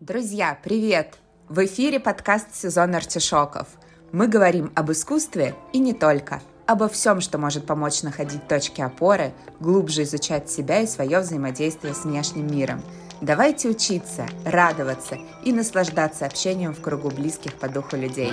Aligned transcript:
Друзья, 0.00 0.58
привет! 0.60 1.18
В 1.48 1.64
эфире 1.66 2.00
подкаст 2.00 2.52
«Сезон 2.52 2.96
артишоков». 2.96 3.68
Мы 4.10 4.26
говорим 4.26 4.72
об 4.74 4.90
искусстве 4.90 5.54
и 5.72 5.78
не 5.78 5.94
только. 5.94 6.42
Обо 6.66 6.88
всем, 6.88 7.20
что 7.20 7.38
может 7.38 7.64
помочь 7.64 8.02
находить 8.02 8.48
точки 8.48 8.80
опоры, 8.80 9.32
глубже 9.60 10.02
изучать 10.02 10.50
себя 10.50 10.80
и 10.80 10.88
свое 10.88 11.20
взаимодействие 11.20 11.94
с 11.94 12.04
внешним 12.04 12.48
миром. 12.48 12.82
Давайте 13.20 13.68
учиться, 13.68 14.26
радоваться 14.44 15.16
и 15.44 15.52
наслаждаться 15.52 16.26
общением 16.26 16.74
в 16.74 16.80
кругу 16.80 17.10
близких 17.10 17.54
по 17.54 17.68
духу 17.68 17.96
людей. 17.96 18.32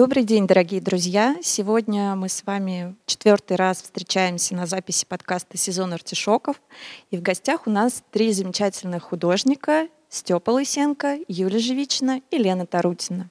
Добрый 0.00 0.24
день, 0.24 0.46
дорогие 0.46 0.80
друзья! 0.80 1.36
Сегодня 1.42 2.16
мы 2.16 2.30
с 2.30 2.46
вами 2.46 2.96
четвертый 3.04 3.58
раз 3.58 3.82
встречаемся 3.82 4.54
на 4.54 4.64
записи 4.64 5.04
подкаста 5.06 5.58
«Сезон 5.58 5.92
артишоков». 5.92 6.58
И 7.10 7.18
в 7.18 7.20
гостях 7.20 7.66
у 7.66 7.70
нас 7.70 8.02
три 8.10 8.32
замечательных 8.32 9.02
художника 9.02 9.88
Степа 10.08 10.52
Лысенко, 10.52 11.18
Юлия 11.28 11.58
Живичина 11.58 12.22
и 12.30 12.38
Лена 12.38 12.64
Тарутина. 12.64 13.28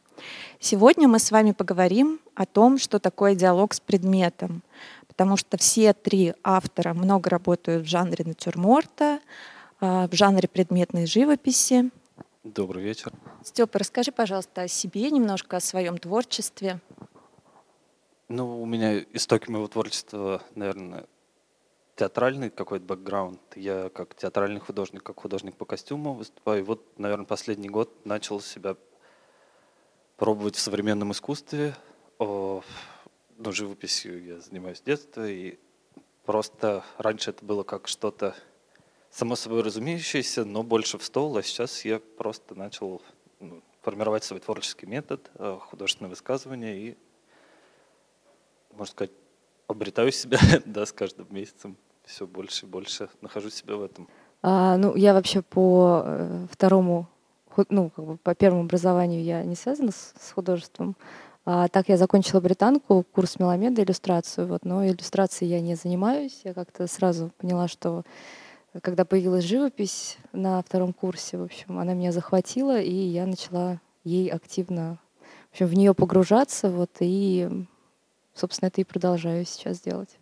Сегодня 0.59 1.07
мы 1.07 1.17
с 1.17 1.31
вами 1.31 1.53
поговорим 1.53 2.19
о 2.35 2.45
том, 2.45 2.77
что 2.77 2.99
такое 2.99 3.33
диалог 3.33 3.73
с 3.73 3.79
предметом, 3.79 4.61
потому 5.07 5.37
что 5.37 5.57
все 5.57 5.93
три 5.93 6.35
автора 6.43 6.93
много 6.93 7.31
работают 7.31 7.87
в 7.87 7.89
жанре 7.89 8.23
натюрморта, 8.23 9.21
а, 9.81 10.07
в 10.07 10.13
жанре 10.13 10.47
предметной 10.47 11.07
живописи, 11.07 11.89
Добрый 12.43 12.83
вечер. 12.83 13.11
Степа, 13.43 13.79
расскажи, 13.79 14.11
пожалуйста, 14.11 14.63
о 14.63 14.67
себе 14.67 15.09
немножко, 15.11 15.57
о 15.57 15.59
своем 15.61 15.97
творчестве. 15.97 16.79
Ну, 18.27 18.61
у 18.61 18.65
меня 18.65 18.99
истоки 19.13 19.49
моего 19.49 19.67
творчества, 19.67 20.43
наверное, 20.55 21.07
театральный 21.95 22.49
какой-то 22.49 22.85
бэкграунд. 22.85 23.39
Я 23.55 23.89
как 23.89 24.15
театральный 24.15 24.59
художник, 24.59 25.03
как 25.03 25.19
художник 25.19 25.55
по 25.55 25.65
костюму 25.65 26.13
выступаю. 26.13 26.59
И 26.59 26.63
вот, 26.63 26.99
наверное, 26.99 27.25
последний 27.25 27.69
год 27.69 28.05
начал 28.05 28.41
себя 28.41 28.75
пробовать 30.17 30.55
в 30.55 30.59
современном 30.59 31.11
искусстве. 31.11 31.75
О, 32.19 32.61
ну, 33.37 33.51
живописью 33.51 34.23
я 34.23 34.39
занимаюсь 34.39 34.79
с 34.79 34.81
детства, 34.81 35.27
и 35.27 35.57
просто 36.25 36.83
раньше 36.97 37.31
это 37.31 37.43
было 37.43 37.63
как 37.63 37.87
что-то 37.87 38.35
само 39.09 39.35
собой 39.35 39.63
разумеющееся, 39.63 40.45
но 40.45 40.61
больше 40.61 40.97
в 40.97 41.03
стол, 41.03 41.37
а 41.37 41.43
сейчас 41.43 41.83
я 41.85 41.99
просто 41.99 42.53
начал 42.53 43.01
формировать 43.81 44.23
свой 44.23 44.39
творческий 44.39 44.85
метод, 44.85 45.29
э, 45.35 45.57
художественное 45.61 46.09
высказывание 46.09 46.77
и, 46.77 46.97
можно 48.71 48.91
сказать, 48.91 49.11
обретаю 49.67 50.11
себя 50.11 50.39
да, 50.65 50.85
с 50.85 50.91
каждым 50.91 51.27
месяцем 51.29 51.77
все 52.05 52.25
больше 52.25 52.65
и 52.65 52.69
больше 52.69 53.09
нахожу 53.21 53.49
себя 53.49 53.75
в 53.75 53.83
этом. 53.83 54.07
А, 54.41 54.77
ну, 54.77 54.95
я 54.95 55.13
вообще 55.13 55.41
по 55.41 56.03
э, 56.05 56.47
второму, 56.51 57.07
ну, 57.69 57.89
как 57.89 58.05
бы 58.05 58.17
по 58.17 58.35
первому 58.35 58.63
образованию 58.63 59.23
я 59.23 59.43
не 59.43 59.55
связана 59.55 59.91
с, 59.91 60.13
с 60.19 60.31
художеством. 60.31 60.95
А, 61.45 61.67
так 61.67 61.89
я 61.89 61.97
закончила 61.97 62.41
британку, 62.41 63.05
курс 63.11 63.39
меломеда, 63.39 63.83
иллюстрацию, 63.83 64.47
вот, 64.47 64.65
но 64.65 64.85
иллюстрацией 64.85 65.51
я 65.51 65.61
не 65.61 65.75
занимаюсь. 65.75 66.41
Я 66.43 66.53
как-то 66.53 66.87
сразу 66.87 67.31
поняла, 67.37 67.67
что 67.67 68.03
когда 68.81 69.05
появилась 69.05 69.45
живопись 69.45 70.17
на 70.31 70.61
втором 70.61 70.93
курсе, 70.93 71.37
в 71.37 71.43
общем, 71.43 71.79
она 71.79 71.93
меня 71.93 72.11
захватила, 72.11 72.79
и 72.79 72.93
я 72.93 73.25
начала 73.25 73.81
ей 74.03 74.29
активно 74.29 74.99
в, 75.49 75.51
общем, 75.53 75.67
в 75.67 75.73
нее 75.73 75.93
погружаться, 75.93 76.69
вот, 76.69 76.91
и, 76.99 77.49
собственно, 78.33 78.67
это 78.67 78.81
и 78.81 78.83
продолжаю 78.83 79.45
сейчас 79.45 79.81
делать. 79.81 80.17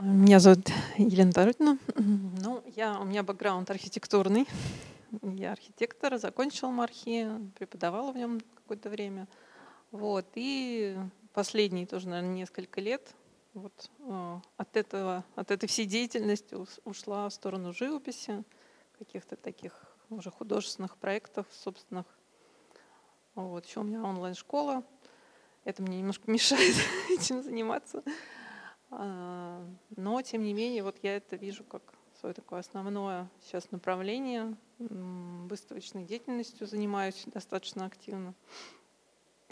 Меня 0.00 0.38
зовут 0.38 0.68
Елена 0.96 1.32
Тарутина. 1.32 1.78
Ну, 1.96 2.62
я, 2.76 3.00
у 3.00 3.04
меня 3.04 3.22
бэкграунд 3.22 3.68
архитектурный. 3.70 4.46
Я 5.22 5.52
архитектор, 5.52 6.18
закончила 6.18 6.70
МАРХИ, 6.70 7.52
преподавала 7.56 8.12
в 8.12 8.16
нем 8.16 8.40
какое-то 8.54 8.90
время. 8.90 9.26
Вот. 9.90 10.26
И 10.34 10.96
последние 11.32 11.86
тоже, 11.86 12.08
наверное, 12.08 12.34
несколько 12.34 12.80
лет 12.80 13.14
вот 13.58 13.90
э, 14.00 14.40
от 14.56 14.76
этого, 14.76 15.24
от 15.34 15.50
этой 15.50 15.68
всей 15.68 15.86
деятельности 15.86 16.56
ушла 16.84 17.28
в 17.28 17.32
сторону 17.32 17.72
живописи, 17.72 18.44
каких-то 18.98 19.36
таких 19.36 19.72
уже 20.10 20.30
художественных 20.30 20.96
проектов 20.96 21.46
собственных. 21.52 22.06
Вот. 23.34 23.66
Еще 23.66 23.80
у 23.80 23.84
меня 23.84 24.02
онлайн-школа. 24.02 24.82
Это 25.64 25.82
мне 25.82 25.98
немножко 25.98 26.30
мешает 26.30 26.74
этим 27.10 27.42
заниматься. 27.42 28.02
А, 28.90 29.66
но, 29.96 30.22
тем 30.22 30.42
не 30.42 30.54
менее, 30.54 30.82
вот 30.82 30.96
я 31.02 31.16
это 31.16 31.36
вижу 31.36 31.64
как 31.64 31.82
свое 32.18 32.34
такое 32.34 32.60
основное 32.60 33.28
сейчас 33.42 33.70
направление. 33.70 34.56
Выставочной 34.78 36.04
деятельностью 36.04 36.66
занимаюсь 36.66 37.24
достаточно 37.26 37.86
активно. 37.86 38.34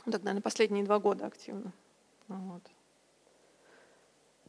Так, 0.04 0.22
наверное, 0.22 0.42
последние 0.42 0.84
два 0.84 0.98
года 0.98 1.26
активно. 1.26 1.72
Вот. 2.28 2.62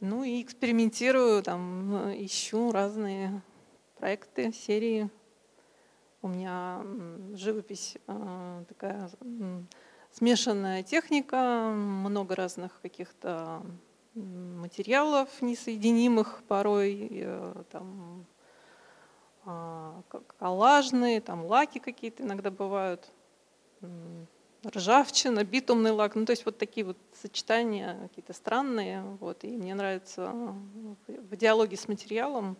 Ну 0.00 0.22
и 0.22 0.42
экспериментирую, 0.42 1.42
там, 1.42 2.12
ищу 2.24 2.70
разные 2.70 3.42
проекты, 3.96 4.52
серии. 4.52 5.10
У 6.22 6.28
меня 6.28 6.84
живопись 7.34 7.96
э, 8.06 8.64
такая 8.68 9.10
смешанная 10.12 10.84
техника, 10.84 11.72
много 11.74 12.36
разных 12.36 12.80
каких-то 12.80 13.62
материалов 14.14 15.28
несоединимых 15.42 16.42
порой, 16.46 17.08
э, 17.10 17.62
там, 17.72 18.24
э, 19.46 20.02
коллажные, 20.38 21.20
там 21.20 21.44
лаки 21.44 21.80
какие-то 21.80 22.22
иногда 22.22 22.52
бывают 22.52 23.12
ржавчина, 24.66 25.44
битумный 25.44 25.90
лак. 25.90 26.14
Ну, 26.14 26.24
то 26.24 26.32
есть 26.32 26.44
вот 26.44 26.58
такие 26.58 26.84
вот 26.84 26.98
сочетания 27.20 27.98
какие-то 28.08 28.32
странные. 28.32 29.02
Вот, 29.20 29.44
и 29.44 29.56
мне 29.56 29.74
нравится 29.74 30.32
в 31.06 31.36
диалоге 31.36 31.76
с 31.76 31.88
материалом 31.88 32.56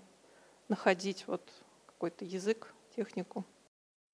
находить 0.69 1.25
вот 1.27 1.43
какой-то 1.87 2.25
язык, 2.25 2.73
технику. 2.95 3.45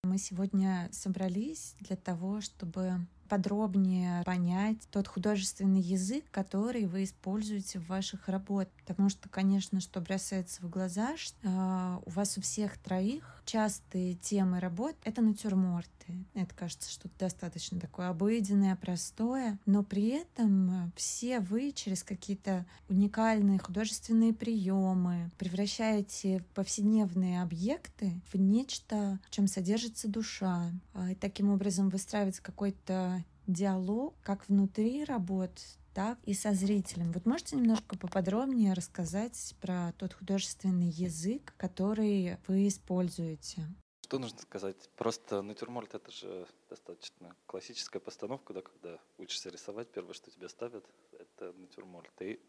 Мы 0.04 0.18
сегодня 0.18 0.88
собрались 0.92 1.76
для 1.80 1.96
того, 1.96 2.40
чтобы 2.40 3.06
подробнее 3.28 4.22
понять 4.24 4.76
тот 4.90 5.08
художественный 5.08 5.80
язык, 5.80 6.24
который 6.30 6.84
вы 6.86 7.04
используете 7.04 7.78
в 7.78 7.86
ваших 7.86 8.28
работах. 8.28 8.72
Потому 8.86 9.08
что, 9.08 9.28
конечно, 9.28 9.80
что 9.80 10.00
бросается 10.00 10.62
в 10.62 10.68
глаза, 10.68 11.16
что, 11.16 11.36
э, 11.42 11.98
у 12.04 12.10
вас 12.10 12.36
у 12.36 12.42
всех 12.42 12.76
троих 12.78 13.42
частые 13.44 14.14
темы 14.14 14.60
работ— 14.60 14.96
это 15.04 15.22
натюрморты. 15.22 16.24
Это 16.34 16.54
кажется 16.54 16.90
что-то 16.90 17.14
достаточно 17.18 17.80
такое 17.80 18.08
обыденное, 18.08 18.76
простое, 18.76 19.58
но 19.66 19.82
при 19.82 20.08
этом 20.08 20.92
все 20.96 21.40
вы 21.40 21.72
через 21.72 22.02
какие-то 22.02 22.66
уникальные 22.88 23.58
художественные 23.58 24.32
приемы 24.32 25.30
превращаете 25.38 26.44
повседневные 26.54 27.42
объекты 27.42 28.20
в 28.32 28.36
нечто, 28.36 29.18
в 29.26 29.30
чем 29.30 29.46
содержится 29.46 30.08
душа. 30.08 30.70
А, 30.92 31.10
и 31.10 31.14
таким 31.14 31.50
образом 31.50 31.88
выстраивается 31.88 32.42
какой-то 32.42 33.24
диалог 33.46 34.14
как 34.22 34.48
внутри 34.48 35.04
работ, 35.04 35.50
так 35.94 36.18
и 36.24 36.34
со 36.34 36.52
зрителем. 36.52 37.12
Вот 37.12 37.24
можете 37.26 37.56
немножко 37.56 37.96
поподробнее 37.96 38.72
рассказать 38.72 39.54
про 39.60 39.92
тот 39.98 40.12
художественный 40.12 40.88
язык, 40.88 41.54
который 41.56 42.36
вы 42.46 42.68
используете? 42.68 43.62
Что 44.02 44.18
нужно 44.18 44.40
сказать? 44.40 44.90
Просто 44.96 45.40
натюрморт— 45.40 45.94
это 45.96 46.10
же 46.10 46.46
достаточно 46.68 47.34
классическая 47.46 48.00
постановка, 48.00 48.52
да, 48.52 48.60
когда 48.60 48.98
учишься 49.18 49.48
рисовать, 49.48 49.90
первое, 49.90 50.12
что 50.12 50.30
тебе 50.30 50.48
ставят, 50.48 50.84
это 51.12 51.52
натюрморт. 51.52 52.12
И 52.20 52.40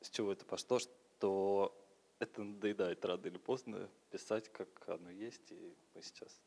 с 0.00 0.10
чего 0.10 0.32
это 0.32 0.44
пошло, 0.44 0.78
что 0.78 1.74
это 2.18 2.42
надоедает 2.42 3.04
рано 3.04 3.26
или 3.26 3.38
поздно 3.38 3.88
писать, 4.10 4.48
как 4.52 4.68
оно 4.88 5.10
есть. 5.10 5.50
И 5.50 5.76
мы 5.94 6.02
сейчас 6.02 6.40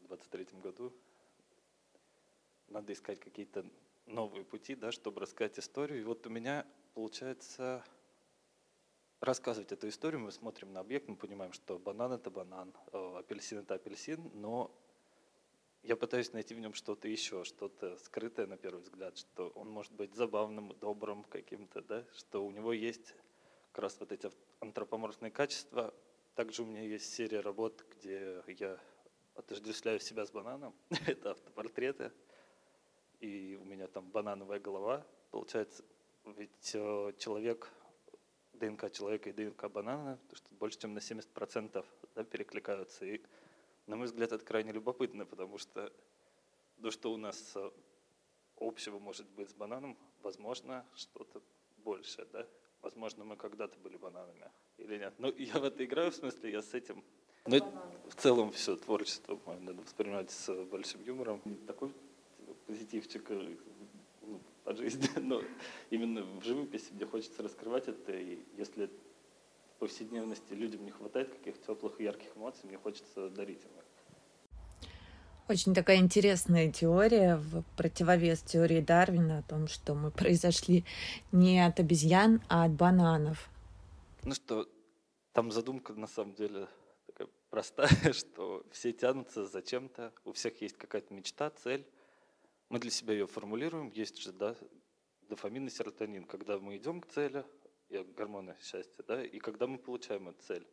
в 0.00 0.06
23 0.08 0.46
году 0.62 0.92
надо 2.68 2.92
искать 2.92 3.20
какие-то 3.20 3.64
новые 4.06 4.44
пути, 4.44 4.74
да, 4.74 4.92
чтобы 4.92 5.20
рассказать 5.20 5.58
историю. 5.58 6.00
И 6.00 6.04
вот 6.04 6.26
у 6.26 6.30
меня 6.30 6.66
получается 6.94 7.84
рассказывать 9.20 9.72
эту 9.72 9.88
историю. 9.88 10.20
Мы 10.20 10.32
смотрим 10.32 10.72
на 10.72 10.80
объект, 10.80 11.08
мы 11.08 11.16
понимаем, 11.16 11.52
что 11.52 11.78
банан 11.78 12.12
это 12.12 12.30
банан, 12.30 12.72
э, 12.92 13.16
апельсин 13.18 13.58
это 13.58 13.74
апельсин, 13.74 14.30
но 14.34 14.70
я 15.82 15.96
пытаюсь 15.96 16.32
найти 16.32 16.54
в 16.54 16.60
нем 16.60 16.74
что-то 16.74 17.08
еще, 17.08 17.44
что-то 17.44 17.96
скрытое 17.98 18.46
на 18.46 18.56
первый 18.56 18.82
взгляд, 18.82 19.16
что 19.16 19.48
он 19.50 19.70
может 19.70 19.92
быть 19.92 20.14
забавным, 20.14 20.76
добрым 20.80 21.24
каким-то, 21.24 21.80
да, 21.82 22.04
что 22.16 22.44
у 22.44 22.50
него 22.50 22.72
есть 22.72 23.14
как 23.72 23.84
раз 23.84 24.00
вот 24.00 24.12
эти 24.12 24.30
антропоморфные 24.60 25.30
качества. 25.30 25.94
Также 26.34 26.62
у 26.62 26.66
меня 26.66 26.82
есть 26.82 27.14
серия 27.14 27.40
работ, 27.40 27.84
где 27.96 28.42
я 28.58 28.78
отождествляю 29.34 30.00
себя 30.00 30.26
с 30.26 30.30
бананом. 30.30 30.74
это 31.06 31.32
автопортреты 31.32 32.12
и 33.20 33.58
у 33.60 33.64
меня 33.64 33.86
там 33.86 34.08
банановая 34.10 34.60
голова 34.60 35.06
получается, 35.36 35.84
ведь 36.24 36.70
э, 36.74 37.12
человек, 37.18 37.70
ДНК 38.54 38.90
человека 38.90 39.28
и 39.28 39.32
ДНК 39.32 39.70
банана, 39.70 40.18
то, 40.30 40.36
что 40.36 40.48
больше, 40.54 40.78
чем 40.78 40.94
на 40.94 40.98
70% 40.98 41.84
да, 42.14 42.24
перекликаются. 42.24 43.04
И, 43.04 43.20
на 43.86 43.96
мой 43.96 44.06
взгляд, 44.06 44.32
это 44.32 44.42
крайне 44.42 44.72
любопытно, 44.72 45.26
потому 45.26 45.58
что 45.58 45.92
то, 46.80 46.90
что 46.90 47.12
у 47.12 47.18
нас 47.18 47.52
э, 47.54 47.70
общего 48.58 48.98
может 48.98 49.28
быть 49.30 49.50
с 49.50 49.52
бананом, 49.52 49.96
возможно, 50.22 50.86
что-то 50.94 51.42
большее, 51.76 52.26
да? 52.32 52.46
Возможно, 52.80 53.24
мы 53.24 53.36
когда-то 53.36 53.78
были 53.80 53.98
бананами 53.98 54.50
или 54.78 54.96
нет. 54.96 55.12
Ну, 55.18 55.34
я 55.36 55.58
в 55.58 55.64
это 55.64 55.84
играю, 55.84 56.12
в 56.12 56.14
смысле, 56.14 56.50
я 56.50 56.62
с 56.62 56.72
этим... 56.72 57.04
Но 57.46 57.58
ну, 57.58 58.08
в 58.08 58.14
целом 58.14 58.52
все 58.52 58.74
творчество 58.76 59.38
мое 59.44 59.58
надо 59.60 59.82
воспринимать 59.82 60.30
с 60.30 60.64
большим 60.64 61.02
юмором. 61.02 61.40
Такой 61.66 61.92
позитивчик 62.66 63.30
ну, 64.22 64.40
от 64.64 64.78
жизни, 64.78 65.08
но 65.20 65.42
именно 65.90 66.22
в 66.22 66.44
живописи 66.44 66.92
мне 66.92 67.06
хочется 67.06 67.42
раскрывать 67.42 67.88
это, 67.88 68.12
и 68.12 68.38
если 68.56 68.86
в 68.86 69.78
повседневности 69.78 70.52
людям 70.52 70.84
не 70.84 70.90
хватает 70.90 71.30
каких-то 71.30 71.74
теплых 71.74 72.00
и 72.00 72.04
ярких 72.04 72.36
эмоций, 72.36 72.62
мне 72.64 72.78
хочется 72.78 73.28
дарить 73.30 73.62
им 73.62 73.70
их. 73.78 73.84
Очень 75.48 75.74
такая 75.74 75.98
интересная 75.98 76.72
теория 76.72 77.36
в 77.36 77.62
противовес 77.76 78.42
теории 78.42 78.80
Дарвина 78.80 79.38
о 79.38 79.42
том, 79.42 79.68
что 79.68 79.94
мы 79.94 80.10
произошли 80.22 80.84
не 81.30 81.64
от 81.64 81.78
обезьян, 81.78 82.42
а 82.48 82.64
от 82.64 82.72
бананов. 82.72 83.48
Ну 84.24 84.34
что, 84.34 84.68
там 85.32 85.52
задумка 85.52 85.92
на 85.92 86.08
самом 86.08 86.34
деле 86.34 86.66
такая 87.06 87.28
простая, 87.50 87.88
что 88.12 88.66
все 88.72 88.92
тянутся 88.92 89.46
за 89.46 89.62
чем-то, 89.62 90.12
у 90.24 90.32
всех 90.32 90.60
есть 90.62 90.76
какая-то 90.76 91.14
мечта, 91.14 91.50
цель. 91.50 91.86
Мы 92.68 92.80
для 92.80 92.90
себя 92.90 93.14
ее 93.14 93.26
формулируем, 93.26 93.90
есть 93.90 94.18
же 94.18 94.32
да, 94.32 94.56
дофамин 95.28 95.66
и 95.66 95.70
серотонин, 95.70 96.24
когда 96.24 96.58
мы 96.58 96.76
идем 96.76 97.00
к 97.00 97.06
цели, 97.06 97.44
гормоны 98.16 98.56
счастья, 98.60 99.04
да, 99.06 99.24
и 99.24 99.38
когда 99.38 99.66
мы 99.66 99.78
получаем 99.78 100.28
эту 100.28 100.42
цель. 100.42 100.66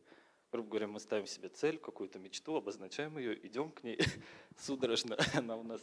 Грубо 0.51 0.69
говоря, 0.69 0.87
мы 0.87 0.99
ставим 0.99 1.25
себе 1.25 1.49
цель, 1.49 1.77
какую-то 1.77 2.19
мечту, 2.19 2.55
обозначаем 2.55 3.17
ее, 3.17 3.45
идем 3.45 3.71
к 3.71 3.83
ней 3.83 3.99
судорожно, 4.57 5.17
она 5.35 5.55
у 5.55 5.63
нас 5.63 5.81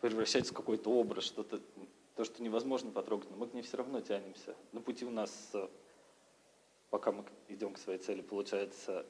превращается 0.00 0.52
в 0.52 0.56
какой-то 0.56 0.90
образ, 0.90 1.24
что-то, 1.24 1.60
то, 2.14 2.24
что 2.24 2.42
невозможно 2.42 2.90
потрогать, 2.90 3.30
но 3.30 3.36
мы 3.36 3.48
к 3.48 3.54
ней 3.54 3.62
все 3.62 3.78
равно 3.78 4.00
тянемся. 4.00 4.56
На 4.72 4.80
пути 4.80 5.04
у 5.04 5.10
нас, 5.10 5.50
э, 5.54 5.68
пока 6.90 7.10
мы 7.10 7.24
идем 7.48 7.74
к 7.74 7.78
своей 7.78 7.98
цели, 7.98 8.20
получается 8.20 9.06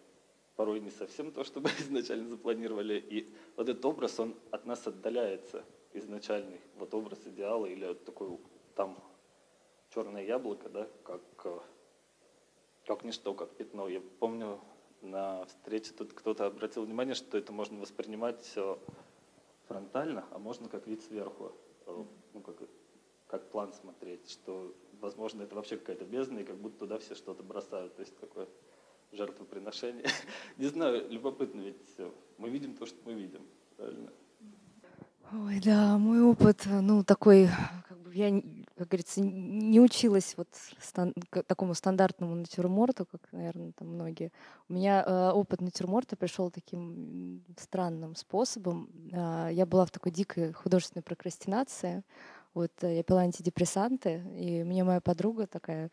порой 0.56 0.80
не 0.80 0.90
совсем 0.90 1.32
то, 1.32 1.44
что 1.44 1.60
мы 1.60 1.68
изначально 1.80 2.28
запланировали. 2.28 2.94
И 2.94 3.32
вот 3.56 3.68
этот 3.68 3.84
образ, 3.84 4.18
он 4.20 4.34
от 4.50 4.66
нас 4.66 4.86
отдаляется, 4.86 5.64
изначальный, 5.92 6.60
вот 6.76 6.94
образ 6.94 7.20
идеала 7.26 7.66
или 7.66 7.86
вот 7.86 8.04
такой 8.04 8.38
там 8.74 8.98
черное 9.94 10.24
яблоко, 10.24 10.68
да, 10.68 10.88
как 11.04 11.22
э, 11.44 11.58
как 12.86 13.04
ничто, 13.04 13.34
как 13.34 13.50
пятно. 13.56 13.88
Я 13.88 14.00
помню, 14.18 14.60
на 15.00 15.44
встрече 15.46 15.92
тут 15.92 16.12
кто-то 16.12 16.46
обратил 16.46 16.84
внимание, 16.84 17.14
что 17.14 17.38
это 17.38 17.52
можно 17.52 17.78
воспринимать 17.80 18.56
фронтально, 19.66 20.26
а 20.30 20.38
можно 20.38 20.68
как 20.68 20.86
вид 20.86 21.02
сверху, 21.02 21.52
э, 21.86 22.04
ну, 22.34 22.40
как, 22.40 22.56
как 23.26 23.50
план 23.50 23.72
смотреть, 23.72 24.30
что, 24.30 24.74
возможно, 25.00 25.42
это 25.42 25.54
вообще 25.54 25.76
какая-то 25.76 26.04
бездна, 26.04 26.40
и 26.40 26.44
как 26.44 26.56
будто 26.56 26.80
туда 26.80 26.98
все 26.98 27.14
что-то 27.14 27.42
бросают. 27.42 27.94
То 27.96 28.00
есть 28.00 28.16
такое 28.18 28.48
жертвоприношение. 29.16 30.04
Не 30.58 30.66
знаю, 30.66 31.08
любопытно, 31.10 31.60
ведь 31.60 31.76
мы 32.38 32.50
видим 32.50 32.74
то, 32.74 32.86
что 32.86 32.98
мы 33.04 33.14
видим, 33.14 33.42
правильно? 33.76 34.10
Ой, 35.32 35.60
да, 35.60 35.98
мой 35.98 36.20
опыт, 36.22 36.64
ну, 36.66 37.02
такой, 37.02 37.48
как 37.88 37.98
бы 37.98 38.14
я, 38.14 38.30
как 38.76 38.88
говорится, 38.88 39.20
не 39.20 39.80
училась 39.80 40.34
вот 40.36 40.48
стан- 40.80 41.14
такому 41.46 41.74
стандартному 41.74 42.34
натюрморту, 42.34 43.06
как, 43.06 43.20
наверное, 43.32 43.72
там 43.72 43.88
многие. 43.88 44.30
У 44.68 44.74
меня 44.74 45.02
э, 45.04 45.30
опыт 45.30 45.60
натюрморта 45.60 46.16
пришел 46.16 46.50
таким 46.50 47.42
странным 47.58 48.14
способом. 48.14 48.90
Э, 49.12 49.48
я 49.50 49.66
была 49.66 49.86
в 49.86 49.90
такой 49.90 50.12
дикой 50.12 50.52
художественной 50.52 51.02
прокрастинации. 51.02 52.04
Вот 52.52 52.70
э, 52.82 52.96
я 52.96 53.02
пила 53.02 53.22
антидепрессанты, 53.22 54.22
и 54.36 54.62
мне 54.62 54.84
моя 54.84 55.00
подруга 55.00 55.46
такая 55.46 55.90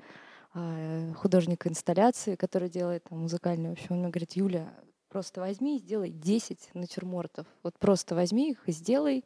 художник 0.54 1.66
инсталляции, 1.68 2.36
которая 2.36 2.70
делает 2.70 3.06
там 3.06 3.20
музыкальную, 3.20 3.76
в 3.76 3.80
общем, 3.80 3.96
она 3.96 4.10
говорит, 4.10 4.34
Юля, 4.34 4.74
Просто 5.12 5.42
возьми 5.42 5.76
и 5.76 5.80
сделай 5.80 6.10
10 6.10 6.70
натюрмортов. 6.74 7.46
Вот 7.64 7.78
просто 7.78 8.16
возьми 8.16 8.52
их 8.52 8.70
и 8.70 8.72
сделай. 8.72 9.26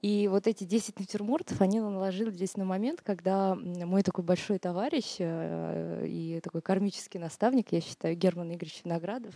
И 0.00 0.26
вот 0.26 0.46
эти 0.46 0.64
10 0.64 0.98
натюрмортов, 0.98 1.60
они 1.60 1.80
наложили 1.80 2.30
здесь 2.30 2.56
на 2.56 2.64
момент, 2.64 3.02
когда 3.02 3.54
мой 3.54 4.02
такой 4.02 4.24
большой 4.24 4.58
товарищ 4.58 5.16
э, 5.18 6.06
и 6.08 6.40
такой 6.40 6.62
кармический 6.62 7.20
наставник, 7.20 7.72
я 7.72 7.82
считаю, 7.82 8.16
Герман 8.16 8.54
Игоревич 8.54 8.80
Виноградов, 8.84 9.34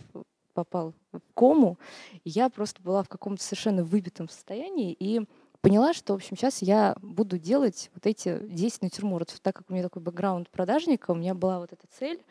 попал 0.53 0.95
в 1.11 1.21
кому. 1.35 1.77
Я 2.25 2.49
просто 2.49 2.81
была 2.81 3.03
в 3.03 3.07
каком-то 3.07 3.43
совершенно 3.43 3.83
выбитом 3.83 4.27
состоянии 4.29 4.93
и 4.93 5.21
поняла, 5.67 5.93
что, 5.93 6.13
в 6.13 6.15
общем, 6.15 6.37
сейчас 6.37 6.61
я 6.61 6.95
буду 7.01 7.37
делать 7.37 7.91
вот 7.93 8.05
эти 8.05 8.39
10 8.39 8.83
натюрмортов. 8.83 9.37
Так 9.41 9.57
как 9.57 9.69
у 9.69 9.73
меня 9.73 9.83
такой 9.83 10.01
бэкграунд 10.01 10.49
продажника, 10.49 11.11
у 11.11 11.15
меня 11.15 11.33
была 11.33 11.59
вот 11.59 11.73
эта 11.73 11.85
цель 11.99 12.21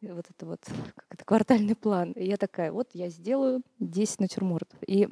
вот 0.00 0.24
это 0.30 0.46
вот 0.46 0.60
как 0.96 1.04
это, 1.10 1.24
квартальный 1.26 1.76
план. 1.76 2.12
И 2.12 2.24
я 2.24 2.38
такая, 2.38 2.72
вот 2.72 2.88
я 2.94 3.10
сделаю 3.10 3.60
10 3.80 4.20
натюрмортов. 4.20 4.78
И 4.86 5.08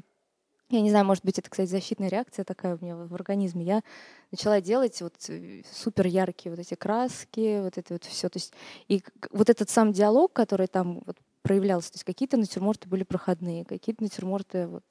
я 0.70 0.80
не 0.80 0.88
знаю, 0.88 1.04
может 1.04 1.26
быть, 1.26 1.38
это, 1.38 1.50
кстати, 1.50 1.68
защитная 1.68 2.08
реакция 2.08 2.42
такая 2.42 2.78
у 2.78 2.82
меня 2.82 2.96
в 2.96 3.14
организме. 3.14 3.66
Я 3.66 3.82
начала 4.30 4.62
делать 4.62 4.98
вот 5.02 5.12
э, 5.28 5.62
супер 5.70 6.06
яркие 6.06 6.54
вот 6.54 6.60
эти 6.60 6.74
краски, 6.74 7.60
вот 7.60 7.76
это 7.76 7.92
вот 7.92 8.04
все. 8.04 8.30
То 8.30 8.38
есть, 8.38 8.54
и 8.86 9.02
вот 9.30 9.50
этот 9.50 9.68
сам 9.68 9.92
диалог, 9.92 10.32
который 10.32 10.68
там 10.68 11.02
вот 11.04 11.18
проявлялся, 11.42 11.92
то 11.92 11.96
есть 11.96 12.04
какие-то 12.04 12.38
натюрморты 12.38 12.88
были 12.88 13.04
проходные, 13.04 13.66
какие-то 13.66 14.02
натюрморты 14.02 14.68
вот 14.68 14.84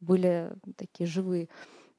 были 0.00 0.52
такие 0.76 1.06
живые. 1.06 1.48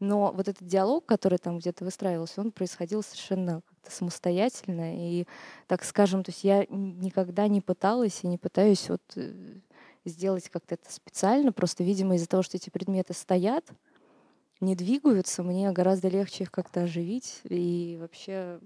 Но 0.01 0.31
вот 0.31 0.47
этот 0.47 0.67
диалог, 0.67 1.05
который 1.05 1.37
там 1.37 1.59
где-то 1.59 1.85
выстраивался, 1.85 2.41
он 2.41 2.51
происходил 2.51 3.03
совершенно 3.03 3.61
как-то 3.67 3.91
самостоятельно. 3.91 4.97
И, 4.97 5.27
так 5.67 5.83
скажем, 5.83 6.23
то 6.23 6.31
есть 6.31 6.43
я 6.43 6.65
никогда 6.69 7.47
не 7.47 7.61
пыталась 7.61 8.23
и 8.23 8.27
не 8.27 8.39
пытаюсь 8.39 8.89
вот 8.89 9.03
э, 9.15 9.31
сделать 10.03 10.49
как-то 10.49 10.73
это 10.73 10.91
специально. 10.91 11.51
Просто, 11.51 11.83
видимо, 11.83 12.15
из-за 12.15 12.27
того, 12.27 12.41
что 12.41 12.57
эти 12.57 12.71
предметы 12.71 13.13
стоят, 13.13 13.69
не 14.59 14.75
двигаются, 14.75 15.43
мне 15.43 15.71
гораздо 15.71 16.07
легче 16.07 16.45
их 16.45 16.51
как-то 16.51 16.81
оживить 16.81 17.41
и 17.43 17.99
вообще 18.01 18.59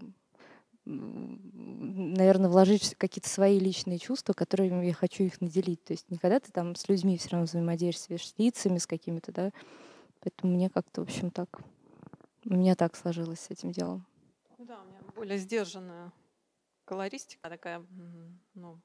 наверное, 0.86 2.48
вложить 2.50 2.96
какие-то 2.96 3.28
свои 3.28 3.60
личные 3.60 3.98
чувства, 3.98 4.34
которыми 4.34 4.86
я 4.86 4.94
хочу 4.94 5.24
их 5.24 5.42
наделить. 5.42 5.84
То 5.84 5.94
есть 5.94 6.10
никогда 6.12 6.40
ты 6.40 6.52
там 6.52 6.76
с 6.76 6.88
людьми 6.88 7.18
все 7.18 7.30
равно 7.32 7.48
взаимодействуешь, 7.48 8.28
с 8.28 8.36
лицами, 8.38 8.78
с 8.78 8.86
какими-то, 8.86 9.32
да, 9.32 9.52
Поэтому 10.26 10.54
мне 10.54 10.72
как-то, 10.72 11.02
в 11.02 11.04
общем, 11.04 11.30
так, 11.30 11.62
у 12.46 12.54
меня 12.56 12.76
так 12.76 12.96
сложилось 12.96 13.42
с 13.42 13.52
этим 13.52 13.72
делом. 13.72 14.08
Ну 14.58 14.66
да, 14.66 14.82
у 14.82 14.86
меня 14.86 15.00
более 15.16 15.38
сдержанная 15.38 16.12
колористика, 16.84 17.48
такая, 17.48 17.86
ну, 18.56 18.82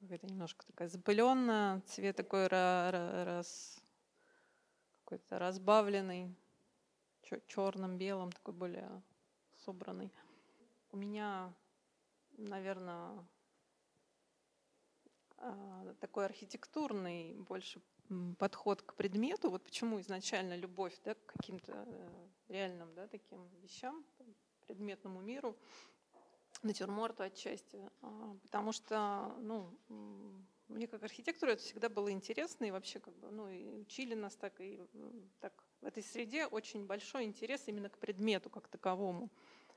какая-то 0.00 0.26
немножко 0.28 0.64
такая 0.64 0.88
запыленная, 0.88 1.82
цвет 1.82 2.16
такой 2.16 2.46
раз, 2.46 3.78
какой-то 5.04 5.38
разбавленный, 5.38 6.34
черным, 7.46 7.98
белым, 7.98 8.32
такой 8.32 8.54
более 8.54 9.02
собранный. 9.58 10.10
У 10.90 10.96
меня, 10.96 11.52
наверное, 12.38 13.28
а, 15.36 15.94
такой 16.00 16.24
архитектурный 16.24 17.34
больше 17.34 17.82
подход 18.38 18.82
к 18.82 18.94
предмету, 18.94 19.50
вот 19.50 19.64
почему 19.64 20.00
изначально 20.00 20.56
любовь 20.56 20.98
да, 21.04 21.14
к 21.14 21.26
каким-то 21.26 21.84
э, 21.86 22.28
реальным 22.48 22.94
да, 22.94 23.06
таким 23.06 23.48
вещам, 23.60 24.04
предметному 24.66 25.20
миру, 25.20 25.56
натюрморту 26.62 27.22
отчасти. 27.22 27.90
А, 28.02 28.36
потому 28.42 28.72
что, 28.72 29.34
ну, 29.40 29.76
мне 30.68 30.86
как 30.86 31.02
архитектору 31.02 31.52
это 31.52 31.62
всегда 31.62 31.88
было 31.88 32.10
интересно, 32.10 32.64
и 32.64 32.70
вообще 32.70 33.00
как 33.00 33.16
бы, 33.18 33.30
ну, 33.30 33.48
и 33.48 33.68
учили 33.68 34.14
нас 34.14 34.36
так, 34.36 34.60
и 34.60 34.80
так 35.40 35.52
в 35.80 35.86
этой 35.86 36.02
среде 36.02 36.46
очень 36.46 36.86
большой 36.86 37.24
интерес 37.24 37.64
именно 37.66 37.88
к 37.88 37.98
предмету 37.98 38.50
как 38.50 38.68
таковому, 38.68 39.30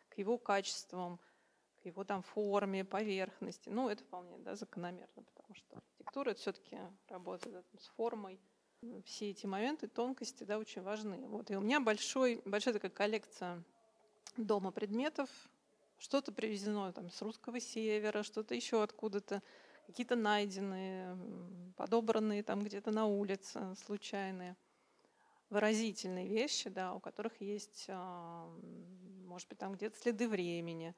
к 0.09 0.17
его 0.17 0.37
качествам, 0.37 1.19
его 1.85 2.03
там 2.03 2.21
форме, 2.21 2.83
поверхности. 2.85 3.69
Ну, 3.69 3.89
это 3.89 4.03
вполне 4.03 4.37
да, 4.39 4.55
закономерно, 4.55 5.23
потому 5.23 5.55
что 5.55 5.77
архитектура 5.77 6.31
это 6.31 6.39
все-таки 6.39 6.77
работает 7.07 7.65
с 7.77 7.87
формой. 7.89 8.39
Все 9.05 9.29
эти 9.29 9.45
моменты, 9.45 9.87
тонкости, 9.87 10.43
да, 10.43 10.57
очень 10.57 10.81
важны. 10.81 11.17
Вот. 11.27 11.49
И 11.51 11.55
у 11.55 11.61
меня 11.61 11.79
большой, 11.79 12.41
большая 12.45 12.73
такая 12.73 12.91
коллекция 12.91 13.63
дома 14.35 14.71
предметов. 14.71 15.29
Что-то 15.97 16.33
привезено 16.33 16.91
там, 16.91 17.09
с 17.09 17.21
русского 17.21 17.59
севера, 17.61 18.23
что-то 18.23 18.55
еще 18.55 18.83
откуда-то, 18.83 19.41
какие-то 19.87 20.15
найденные, 20.17 21.17
подобранные 21.77 22.43
там 22.43 22.61
где-то 22.61 22.91
на 22.91 23.05
улице, 23.05 23.73
случайные. 23.85 24.57
выразительные 25.49 26.27
вещи, 26.27 26.69
да, 26.69 26.93
у 26.93 26.99
которых 26.99 27.39
есть, 27.39 27.85
а, 27.89 28.49
может 29.25 29.47
быть, 29.47 29.59
там 29.59 29.73
где-то 29.73 29.97
следы 29.97 30.27
времени, 30.27 30.95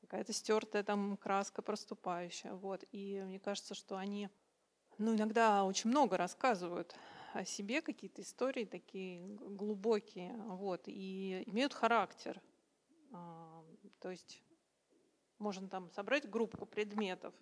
какая-то 0.00 0.32
стертая 0.32 0.82
там 0.82 1.16
краска 1.16 1.62
проступающая. 1.62 2.54
Вот. 2.54 2.84
И 2.92 3.22
мне 3.26 3.38
кажется, 3.38 3.74
что 3.74 3.96
они 3.96 4.28
ну, 4.98 5.14
иногда 5.14 5.64
очень 5.64 5.90
много 5.90 6.16
рассказывают 6.16 6.96
о 7.32 7.44
себе, 7.44 7.82
какие-то 7.82 8.22
истории 8.22 8.64
такие 8.64 9.20
глубокие, 9.28 10.34
вот, 10.46 10.82
и 10.86 11.44
имеют 11.46 11.72
характер. 11.72 12.40
А, 13.12 13.64
то 14.00 14.10
есть 14.10 14.42
можно 15.38 15.68
там 15.68 15.90
собрать 15.92 16.28
группу 16.28 16.66
предметов, 16.66 17.32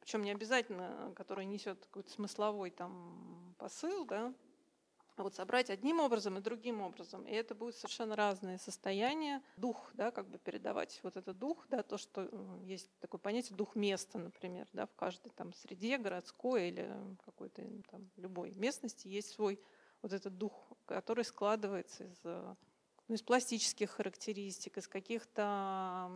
причем 0.00 0.22
не 0.22 0.32
обязательно, 0.32 1.12
который 1.14 1.44
несет 1.44 1.86
какой-то 1.86 2.10
смысловой 2.10 2.70
там 2.70 3.54
посыл, 3.58 4.04
да, 4.04 4.34
вот 5.22 5.34
собрать 5.34 5.70
одним 5.70 6.00
образом 6.00 6.38
и 6.38 6.40
другим 6.40 6.80
образом. 6.80 7.26
И 7.26 7.32
это 7.32 7.54
будет 7.54 7.76
совершенно 7.76 8.16
разные 8.16 8.58
состояния. 8.58 9.42
Дух, 9.56 9.90
да, 9.94 10.10
как 10.10 10.28
бы 10.28 10.38
передавать 10.38 10.98
вот 11.02 11.16
этот 11.16 11.38
дух, 11.38 11.66
да, 11.68 11.82
то, 11.82 11.98
что 11.98 12.28
есть 12.62 12.90
такое 13.00 13.18
понятие 13.18 13.56
дух 13.56 13.76
места, 13.76 14.18
например, 14.18 14.66
да, 14.72 14.86
в 14.86 14.94
каждой 14.94 15.30
там 15.30 15.52
среде, 15.54 15.98
городской 15.98 16.68
или 16.68 16.92
какой-то 17.24 17.62
там 17.90 18.10
любой 18.16 18.50
местности 18.52 19.08
есть 19.08 19.30
свой 19.30 19.60
вот 20.02 20.12
этот 20.12 20.36
дух, 20.36 20.52
который 20.86 21.24
складывается 21.24 22.04
из, 22.04 22.20
ну, 22.24 23.14
из 23.14 23.22
пластических 23.22 23.90
характеристик, 23.90 24.76
из 24.76 24.88
каких-то 24.88 26.10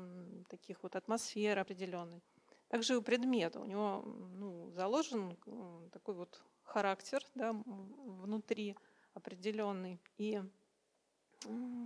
таких 0.49 0.83
вот 0.83 0.97
атмосфер 0.97 1.59
определенной. 1.59 2.23
Также 2.69 2.95
и 2.95 2.97
у 2.97 3.03
предмета, 3.03 3.61
у 3.61 3.65
него 3.65 4.03
ну, 4.05 4.71
заложен 4.73 5.37
такой 5.91 6.15
вот 6.15 6.43
характер 6.69 7.25
да, 7.35 7.53
внутри 7.65 8.77
определенный. 9.15 10.01
И 10.19 10.43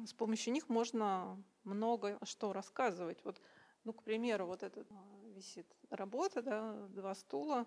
с 0.07 0.13
помощью 0.15 0.53
них 0.53 0.69
можно 0.69 1.43
много 1.65 2.19
что 2.25 2.53
рассказывать. 2.53 3.25
Вот, 3.25 3.41
ну, 3.85 3.93
к 3.93 4.03
примеру, 4.03 4.47
вот 4.47 4.63
эта 4.63 4.85
висит 5.35 5.67
работа, 5.91 6.43
да, 6.43 6.89
два 6.89 7.15
стула. 7.15 7.67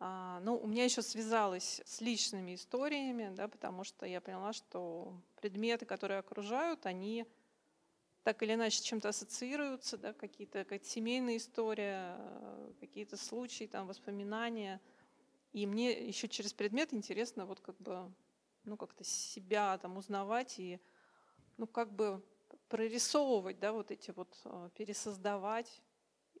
А, 0.00 0.40
ну, 0.40 0.56
у 0.56 0.66
меня 0.66 0.84
еще 0.84 1.02
связалось 1.02 1.80
с 1.84 2.00
личными 2.00 2.54
историями, 2.54 3.34
да, 3.34 3.48
потому 3.48 3.84
что 3.84 4.06
я 4.06 4.20
поняла, 4.20 4.52
что 4.52 5.20
предметы, 5.34 5.86
которые 5.86 6.20
окружают, 6.20 6.86
они 6.86 7.26
так 8.22 8.42
или 8.42 8.54
иначе 8.54 8.82
чем-то 8.82 9.08
ассоциируются, 9.08 9.96
да, 9.96 10.12
какие-то 10.12 10.64
как 10.64 10.84
семейные 10.84 11.38
истории, 11.38 12.76
какие-то 12.78 13.16
случаи, 13.16 13.64
там, 13.64 13.86
воспоминания. 13.86 14.80
И 15.58 15.66
мне 15.66 16.06
еще 16.06 16.28
через 16.28 16.52
предмет 16.52 16.94
интересно 16.94 17.44
вот 17.44 17.58
как 17.58 17.76
бы 17.80 18.12
ну, 18.62 18.76
как-то 18.76 19.02
себя 19.02 19.76
там 19.78 19.96
узнавать 19.96 20.56
и, 20.60 20.78
ну, 21.56 21.66
как 21.66 21.92
бы 21.92 22.22
прорисовывать, 22.68 23.58
да, 23.58 23.72
вот 23.72 23.90
эти 23.90 24.12
вот, 24.12 24.28
а, 24.44 24.68
пересоздавать 24.70 25.82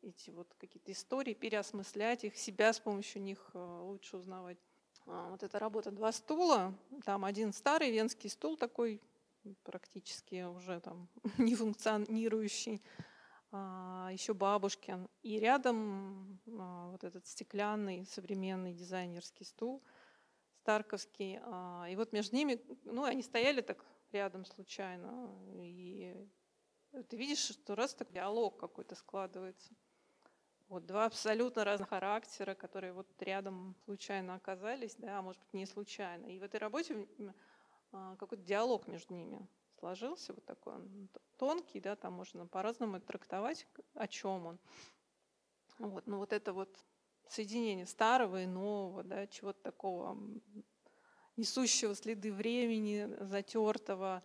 эти 0.02 0.30
вот 0.30 0.54
какие-то 0.54 0.92
истории, 0.92 1.34
переосмыслять 1.34 2.22
их, 2.22 2.36
себя 2.36 2.72
с 2.72 2.78
помощью 2.78 3.22
них 3.22 3.50
а, 3.54 3.82
лучше 3.82 4.18
узнавать. 4.18 4.58
А, 5.06 5.30
вот 5.30 5.42
эта 5.42 5.58
работа 5.58 5.90
«Два 5.90 6.12
стула», 6.12 6.72
там 7.04 7.24
один 7.24 7.52
старый 7.52 7.90
венский 7.90 8.30
стул 8.30 8.56
такой, 8.56 9.00
практически 9.64 10.44
уже 10.44 10.78
там 10.78 11.08
не 11.38 11.56
функционирующий, 11.56 12.80
еще 13.52 14.34
бабушкин. 14.34 15.08
И 15.22 15.38
рядом 15.38 16.40
вот 16.46 17.04
этот 17.04 17.26
стеклянный 17.26 18.04
современный 18.06 18.72
дизайнерский 18.72 19.44
стул– 19.44 19.82
Старковский. 20.68 21.40
А, 21.44 21.86
и 21.88 21.96
вот 21.96 22.12
между 22.12 22.36
ними, 22.36 22.60
ну, 22.84 23.04
они 23.04 23.22
стояли 23.22 23.62
так 23.62 23.82
рядом 24.12 24.44
случайно. 24.44 25.34
И 25.62 26.14
ты 27.08 27.16
видишь, 27.16 27.38
что 27.38 27.74
раз 27.74 27.94
так 27.94 28.12
диалог 28.12 28.58
какой-то 28.60 28.94
складывается. 28.94 29.72
Вот 30.68 30.84
два 30.84 31.06
абсолютно 31.06 31.64
разных 31.64 31.88
характера, 31.88 32.54
которые 32.54 32.92
вот 32.92 33.06
рядом 33.22 33.76
случайно 33.86 34.34
оказались, 34.34 34.94
да, 34.96 35.20
а 35.20 35.22
может 35.22 35.40
быть 35.40 35.54
не 35.54 35.64
случайно. 35.64 36.26
И 36.26 36.38
в 36.38 36.42
этой 36.42 36.60
работе 36.60 37.08
а, 37.92 38.16
какой-то 38.16 38.44
диалог 38.44 38.86
между 38.88 39.14
ними 39.14 39.48
сложился, 39.78 40.32
вот 40.32 40.44
такой 40.44 40.74
он 40.74 41.08
тонкий, 41.36 41.80
да, 41.80 41.96
там 41.96 42.14
можно 42.14 42.46
по-разному 42.46 43.00
трактовать, 43.00 43.66
о 43.94 44.06
чем 44.08 44.46
он. 44.46 44.58
Вот, 45.78 46.06
но 46.06 46.18
вот 46.18 46.32
это 46.32 46.52
вот 46.52 46.84
соединение 47.28 47.86
старого 47.86 48.42
и 48.42 48.46
нового, 48.46 49.02
да, 49.04 49.26
чего-то 49.26 49.62
такого 49.62 50.18
несущего 51.36 51.94
следы 51.94 52.32
времени, 52.32 53.08
затертого, 53.20 54.24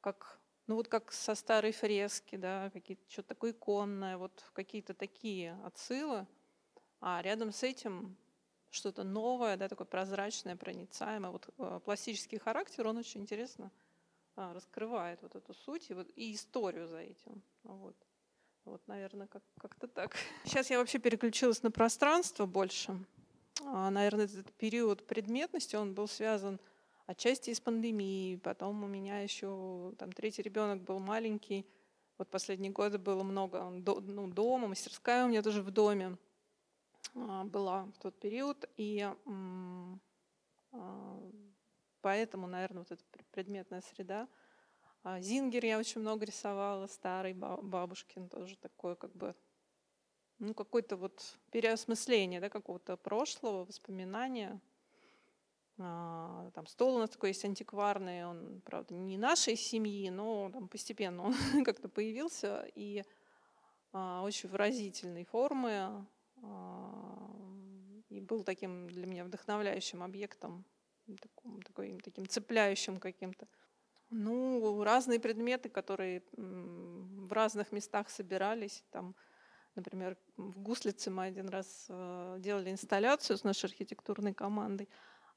как, 0.00 0.40
ну 0.66 0.76
вот 0.76 0.88
как 0.88 1.12
со 1.12 1.34
старой 1.34 1.72
фрески, 1.72 2.36
да, 2.36 2.70
какие-то, 2.70 3.02
что-то 3.08 3.28
такое 3.28 3.50
иконное, 3.50 4.16
вот 4.16 4.42
какие-то 4.54 4.94
такие 4.94 5.52
отсылы, 5.64 6.26
а 7.00 7.20
рядом 7.20 7.52
с 7.52 7.62
этим 7.62 8.16
что-то 8.70 9.04
новое, 9.04 9.56
да, 9.56 9.68
такое 9.68 9.86
прозрачное, 9.86 10.56
проницаемое. 10.56 11.30
Вот 11.30 11.48
э, 11.58 11.80
пластический 11.84 12.38
характер, 12.38 12.86
он 12.86 12.96
очень 12.96 13.20
интересно 13.22 13.70
раскрывает 14.36 15.20
вот 15.22 15.34
эту 15.34 15.54
суть 15.54 15.90
и, 15.90 15.94
вот, 15.94 16.08
и 16.14 16.34
историю 16.34 16.86
за 16.86 16.98
этим. 16.98 17.42
Вот. 17.62 17.96
Вот, 18.64 18.86
наверное, 18.86 19.28
как- 19.28 19.44
как-то 19.58 19.86
так. 19.86 20.16
Сейчас 20.44 20.70
я 20.70 20.78
вообще 20.78 20.98
переключилась 20.98 21.62
на 21.62 21.70
пространство 21.70 22.46
больше. 22.46 22.98
А, 23.64 23.90
наверное, 23.90 24.26
этот 24.26 24.52
период 24.54 25.06
предметности, 25.06 25.76
он 25.76 25.94
был 25.94 26.08
связан 26.08 26.60
отчасти 27.06 27.54
с 27.54 27.60
пандемией. 27.60 28.38
Потом 28.38 28.84
у 28.84 28.86
меня 28.86 29.20
еще 29.20 29.94
там 29.98 30.12
третий 30.12 30.42
ребенок 30.42 30.82
был 30.82 30.98
маленький. 30.98 31.66
Вот 32.18 32.28
последние 32.28 32.72
годы 32.72 32.98
было 32.98 33.22
много 33.22 33.70
ну, 33.70 34.26
дома, 34.28 34.68
мастерская 34.68 35.24
у 35.24 35.28
меня 35.28 35.42
тоже 35.42 35.62
в 35.62 35.70
доме 35.70 36.16
а, 37.14 37.44
была 37.44 37.84
в 37.84 37.98
тот 37.98 38.18
период. 38.18 38.68
И 38.76 39.00
а, 40.72 41.20
поэтому, 42.06 42.46
наверное, 42.46 42.84
вот 42.88 42.92
эта 42.92 43.04
предметная 43.32 43.80
среда– 43.80 44.28
а 45.08 45.20
Зингер 45.20 45.64
я 45.64 45.78
очень 45.78 46.00
много 46.00 46.26
рисовала, 46.26 46.88
старый 46.88 47.32
бабушкин 47.32 48.28
тоже 48.28 48.56
такое 48.56 48.96
как 48.96 49.14
бы 49.14 49.36
ну, 50.40 50.52
какое-то 50.52 50.96
вот 50.96 51.38
переосмысление 51.52 52.40
да, 52.40 52.48
какого-то 52.48 52.96
прошлого, 52.96 53.64
воспоминания. 53.64 54.60
А, 55.78 56.50
там 56.54 56.66
стол 56.66 56.96
у 56.96 56.98
нас 56.98 57.10
такой 57.10 57.28
есть 57.28 57.44
антикварный, 57.44 58.26
он, 58.26 58.60
правда, 58.64 58.94
не 58.94 59.16
нашей 59.16 59.54
семьи, 59.54 60.08
но 60.10 60.50
там 60.52 60.66
постепенно 60.66 61.22
он 61.22 61.34
как-то 61.64 61.88
появился, 61.88 62.68
и 62.74 63.04
а, 63.92 64.24
очень 64.24 64.48
выразительной 64.48 65.24
формы, 65.24 66.04
и 68.08 68.20
был 68.20 68.42
таким 68.42 68.88
для 68.88 69.06
меня 69.06 69.24
вдохновляющим 69.24 70.02
объектом, 70.02 70.64
таким, 71.14 71.62
такой, 71.62 72.00
таким 72.02 72.28
цепляющим 72.28 72.98
каким-то. 72.98 73.46
Ну, 74.10 74.82
разные 74.84 75.18
предметы, 75.18 75.68
которые 75.68 76.22
в 76.32 77.32
разных 77.32 77.72
местах 77.72 78.08
собирались. 78.08 78.84
Там, 78.90 79.14
например, 79.74 80.16
в 80.36 80.60
Гуслице 80.60 81.10
мы 81.10 81.24
один 81.24 81.48
раз 81.48 81.86
э, 81.88 82.36
делали 82.38 82.70
инсталляцию 82.70 83.36
с 83.36 83.44
нашей 83.44 83.66
архитектурной 83.66 84.32
командой. 84.32 84.88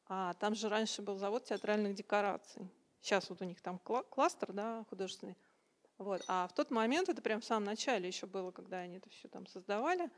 А 0.07 0.33
там 0.35 0.55
же 0.55 0.69
раньше 0.69 1.01
был 1.01 1.17
завод 1.17 1.45
театральных 1.45 1.95
декораций. 1.95 2.69
Сейчас 3.01 3.29
вот 3.29 3.41
у 3.41 3.45
них 3.45 3.61
там 3.61 3.79
кластер 3.79 4.53
да, 4.53 4.85
художественный. 4.89 5.37
Вот. 5.97 6.23
А 6.27 6.47
в 6.47 6.53
тот 6.53 6.71
момент, 6.71 7.09
это 7.09 7.21
прям 7.21 7.41
в 7.41 7.45
самом 7.45 7.65
начале 7.65 8.07
еще 8.07 8.25
было, 8.25 8.51
когда 8.51 8.77
они 8.77 8.97
это 8.97 9.09
все 9.09 9.27
там 9.27 9.45
создавали, 9.47 10.09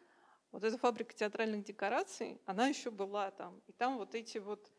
вот 0.51 0.63
эта 0.63 0.77
фабрика 0.77 1.13
театральных 1.13 1.63
декораций, 1.63 2.39
она 2.46 2.67
еще 2.67 2.91
была 2.91 3.31
там. 3.31 3.62
И 3.67 3.72
там 3.72 3.98
вот 3.98 4.13
эти 4.13 4.38
вот 4.38 4.70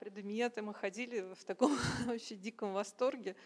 предметы. 0.00 0.62
Мы 0.62 0.74
ходили 0.74 1.34
в 1.34 1.44
таком 1.44 1.76
вообще 2.06 2.36
диком 2.36 2.72
восторге. 2.72 3.36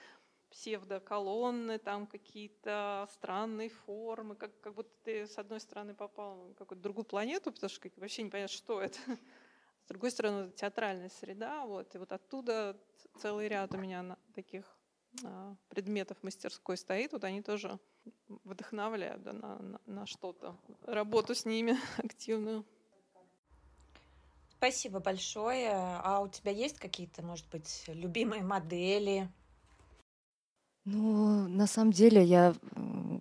Псевдоколонны, 0.50 1.78
там 1.78 2.06
какие-то 2.06 3.08
странные 3.14 3.70
формы, 3.70 4.36
как, 4.36 4.60
как 4.60 4.74
будто 4.74 4.92
ты 5.02 5.26
с 5.26 5.38
одной 5.38 5.60
стороны 5.60 5.94
попал 5.94 6.48
на 6.48 6.54
какую-то 6.54 6.82
другую 6.82 7.06
планету, 7.06 7.52
потому 7.52 7.70
что 7.70 7.88
вообще 7.96 8.22
не 8.22 8.30
понятно, 8.30 8.54
что 8.54 8.82
это. 8.82 8.98
С 9.84 9.88
другой 9.88 10.10
стороны, 10.10 10.52
театральная 10.52 11.08
среда, 11.08 11.64
вот, 11.64 11.94
и 11.94 11.98
вот 11.98 12.12
оттуда 12.12 12.78
целый 13.18 13.48
ряд 13.48 13.74
у 13.74 13.78
меня 13.78 14.16
таких 14.34 14.64
а, 15.24 15.56
предметов 15.68 16.22
мастерской 16.22 16.76
стоит, 16.76 17.12
вот 17.12 17.24
они 17.24 17.42
тоже 17.42 17.78
вдохновляют 18.44 19.22
да, 19.22 19.32
на, 19.32 19.58
на, 19.58 19.80
на 19.86 20.06
что-то, 20.06 20.56
работу 20.82 21.34
с 21.34 21.44
ними 21.44 21.76
активную. 21.98 22.64
Спасибо 24.62 25.00
большое. 25.00 25.72
А 25.72 26.20
у 26.20 26.28
тебя 26.28 26.52
есть 26.52 26.78
какие-то, 26.78 27.20
может 27.20 27.48
быть, 27.50 27.82
любимые 27.88 28.44
модели? 28.44 29.28
Ну, 30.84 31.48
на 31.48 31.66
самом 31.66 31.90
деле, 31.90 32.22
я, 32.22 32.54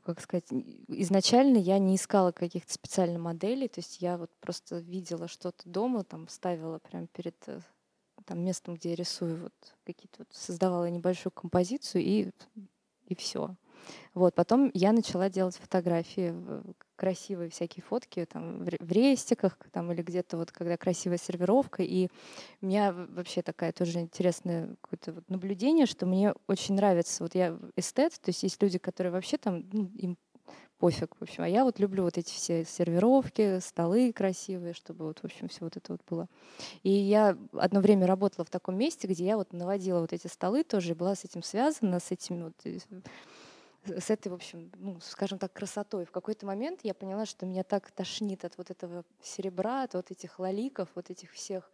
как 0.05 0.21
сказать, 0.21 0.45
изначально 0.87 1.57
я 1.57 1.79
не 1.79 1.95
искала 1.95 2.31
каких-то 2.31 2.71
специальных 2.71 3.19
моделей, 3.19 3.67
то 3.67 3.79
есть 3.79 4.03
я 4.03 4.19
вот 4.19 4.29
просто 4.39 4.77
видела 4.77 5.27
что-то 5.27 5.67
дома, 5.67 6.03
там 6.03 6.27
ставила 6.27 6.77
прямо 6.77 7.07
перед 7.07 7.35
э, 7.47 7.59
там 8.25 8.45
местом, 8.45 8.75
где 8.75 8.91
я 8.91 8.95
рисую, 8.95 9.41
вот 9.41 9.75
какие-то 9.83 10.17
вот 10.19 10.27
создавала 10.29 10.91
небольшую 10.91 11.33
композицию 11.33 12.03
и, 12.03 12.29
и 13.07 13.15
все. 13.15 13.55
Вот, 14.13 14.35
потом 14.35 14.71
я 14.73 14.91
начала 14.91 15.29
делать 15.29 15.55
фотографии, 15.57 16.33
красивые 16.95 17.49
всякие 17.49 17.83
фотки 17.83 18.25
там 18.25 18.63
в 18.63 18.91
рестиках 18.91 19.57
там, 19.71 19.91
или 19.91 20.01
где-то 20.01 20.37
вот 20.37 20.51
когда 20.51 20.77
красивая 20.77 21.17
сервировка. 21.17 21.81
И 21.83 22.09
у 22.61 22.65
меня 22.65 22.93
вообще 22.93 23.41
такая 23.41 23.71
тоже 23.71 23.99
интересное 23.99 24.75
какое-то 24.81 25.13
вот 25.13 25.29
наблюдение, 25.29 25.85
что 25.85 26.05
мне 26.05 26.33
очень 26.47 26.75
нравится, 26.75 27.23
вот 27.23 27.35
я 27.35 27.57
эстет, 27.75 28.13
то 28.13 28.29
есть 28.29 28.43
есть 28.43 28.61
люди, 28.61 28.77
которые 28.77 29.11
вообще 29.11 29.37
там, 29.37 29.65
ну, 29.71 29.89
им 29.95 30.17
пофиг, 30.81 31.15
в 31.19 31.21
общем. 31.21 31.43
А 31.43 31.47
я 31.47 31.63
вот 31.63 31.79
люблю 31.79 32.03
вот 32.03 32.17
эти 32.17 32.31
все 32.33 32.65
сервировки, 32.65 33.59
столы 33.59 34.11
красивые, 34.11 34.73
чтобы 34.73 35.05
вот, 35.05 35.19
в 35.19 35.25
общем, 35.25 35.47
все 35.47 35.59
вот 35.61 35.77
это 35.77 35.93
вот 35.93 36.01
было. 36.09 36.27
И 36.81 36.89
я 36.89 37.37
одно 37.53 37.81
время 37.81 38.07
работала 38.07 38.45
в 38.45 38.49
таком 38.49 38.77
месте, 38.77 39.07
где 39.07 39.25
я 39.25 39.37
вот 39.37 39.53
наводила 39.53 39.99
вот 39.99 40.11
эти 40.11 40.25
столы 40.27 40.63
тоже, 40.63 40.95
была 40.95 41.15
с 41.15 41.23
этим 41.23 41.43
связана, 41.43 41.99
с 41.99 42.09
этими 42.09 42.43
вот 42.43 42.55
с 43.85 44.09
этой, 44.09 44.29
в 44.29 44.33
общем, 44.35 44.71
ну, 44.75 44.99
скажем 45.01 45.39
так, 45.39 45.53
красотой. 45.53 46.05
В 46.05 46.11
какой-то 46.11 46.45
момент 46.45 46.81
я 46.83 46.93
поняла, 46.93 47.25
что 47.25 47.45
меня 47.45 47.63
так 47.63 47.91
тошнит 47.91 48.45
от 48.45 48.57
вот 48.57 48.69
этого 48.69 49.03
серебра, 49.21 49.83
от 49.83 49.95
вот 49.95 50.11
этих 50.11 50.39
лоликов, 50.39 50.89
вот 50.95 51.09
этих 51.09 51.31
всех 51.31 51.71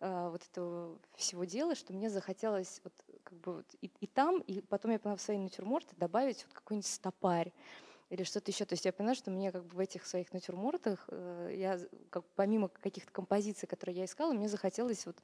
а, 0.00 0.30
вот 0.30 0.42
этого 0.50 0.98
всего 1.16 1.44
дела, 1.44 1.74
что 1.74 1.92
мне 1.92 2.10
захотелось 2.10 2.80
вот 2.84 2.92
как 3.24 3.38
бы 3.38 3.54
вот 3.54 3.66
и, 3.80 3.90
и 4.00 4.06
там, 4.06 4.40
и 4.40 4.60
потом 4.60 4.92
я 4.92 4.98
поняла 4.98 5.16
в 5.16 5.22
свои 5.22 5.38
натюрморты 5.38 5.94
добавить 5.96 6.44
вот 6.44 6.52
какой-нибудь 6.52 6.88
стопарь 6.88 7.52
или 8.10 8.24
что-то 8.24 8.50
еще. 8.50 8.64
То 8.64 8.74
есть 8.74 8.84
я 8.84 8.92
поняла, 8.92 9.14
что 9.14 9.30
мне 9.30 9.50
как 9.50 9.64
бы 9.64 9.76
в 9.76 9.78
этих 9.78 10.06
своих 10.06 10.32
натюрмортах, 10.32 11.04
э, 11.08 11.54
я 11.56 11.78
как, 12.10 12.24
помимо 12.36 12.68
каких-то 12.68 13.10
композиций, 13.12 13.66
которые 13.66 13.96
я 13.96 14.04
искала, 14.04 14.32
мне 14.32 14.48
захотелось 14.48 15.06
вот 15.06 15.16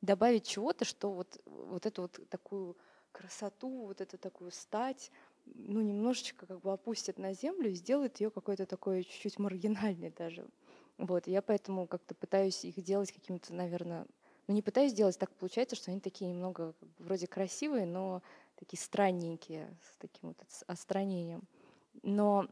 добавить 0.00 0.46
чего-то, 0.46 0.84
что 0.84 1.12
вот, 1.12 1.40
вот 1.46 1.86
эту 1.86 2.02
вот 2.02 2.20
такую 2.28 2.76
красоту, 3.12 3.86
вот 3.86 4.00
эту 4.00 4.18
такую 4.18 4.50
стать, 4.50 5.10
ну, 5.54 5.80
немножечко 5.80 6.46
как 6.46 6.60
бы 6.60 6.72
опустит 6.72 7.18
на 7.18 7.32
землю 7.32 7.70
и 7.70 7.74
сделает 7.74 8.20
ее 8.20 8.30
какой-то 8.30 8.66
такой 8.66 9.04
чуть-чуть 9.04 9.38
маргинальной 9.38 10.10
даже. 10.10 10.46
Вот, 10.98 11.26
я 11.26 11.42
поэтому 11.42 11.86
как-то 11.86 12.14
пытаюсь 12.14 12.64
их 12.64 12.82
делать 12.82 13.12
каким-то, 13.12 13.52
наверное, 13.52 14.06
ну, 14.46 14.54
не 14.54 14.62
пытаюсь 14.62 14.92
делать, 14.92 15.18
так 15.18 15.30
получается, 15.32 15.76
что 15.76 15.90
они 15.90 16.00
такие 16.00 16.30
немного 16.30 16.72
как 16.72 16.88
бы, 16.88 17.04
вроде 17.04 17.26
красивые, 17.26 17.86
но 17.86 18.22
такие 18.56 18.80
странненькие, 18.80 19.76
с 19.82 19.96
таким 19.98 20.30
вот 20.30 20.38
отстранением. 20.66 21.42
Но 22.02 22.48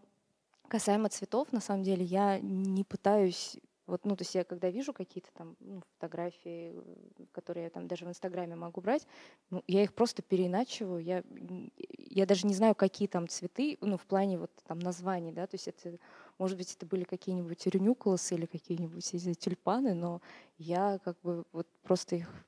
касаемо 0.68 1.08
цветов, 1.08 1.52
на 1.52 1.60
самом 1.60 1.84
деле, 1.84 2.04
я 2.04 2.38
не 2.40 2.84
пытаюсь 2.84 3.56
вот, 3.86 4.04
ну, 4.04 4.16
то 4.16 4.22
есть 4.22 4.34
я 4.34 4.44
когда 4.44 4.70
вижу 4.70 4.92
какие-то 4.92 5.30
там 5.34 5.56
ну, 5.60 5.82
фотографии, 5.94 6.74
которые 7.32 7.64
я 7.64 7.70
там 7.70 7.86
даже 7.86 8.06
в 8.06 8.08
Инстаграме 8.08 8.56
могу 8.56 8.80
брать, 8.80 9.06
ну, 9.50 9.62
я 9.66 9.82
их 9.82 9.94
просто 9.94 10.22
переиначиваю. 10.22 11.02
Я, 11.02 11.22
я 11.98 12.26
даже 12.26 12.46
не 12.46 12.54
знаю, 12.54 12.74
какие 12.74 13.08
там 13.08 13.28
цветы, 13.28 13.76
ну, 13.80 13.98
в 13.98 14.06
плане 14.06 14.38
вот 14.38 14.50
там 14.66 14.78
названий, 14.78 15.32
да, 15.32 15.46
то 15.46 15.56
есть 15.56 15.68
это, 15.68 15.98
может 16.38 16.56
быть, 16.56 16.74
это 16.74 16.86
были 16.86 17.04
какие-нибудь 17.04 17.66
рюнюкулосы 17.66 18.34
или 18.34 18.46
какие-нибудь 18.46 19.14
эти 19.14 19.34
тюльпаны, 19.34 19.94
но 19.94 20.22
я 20.56 20.98
как 21.04 21.20
бы 21.20 21.44
вот 21.52 21.66
просто 21.82 22.16
их 22.16 22.46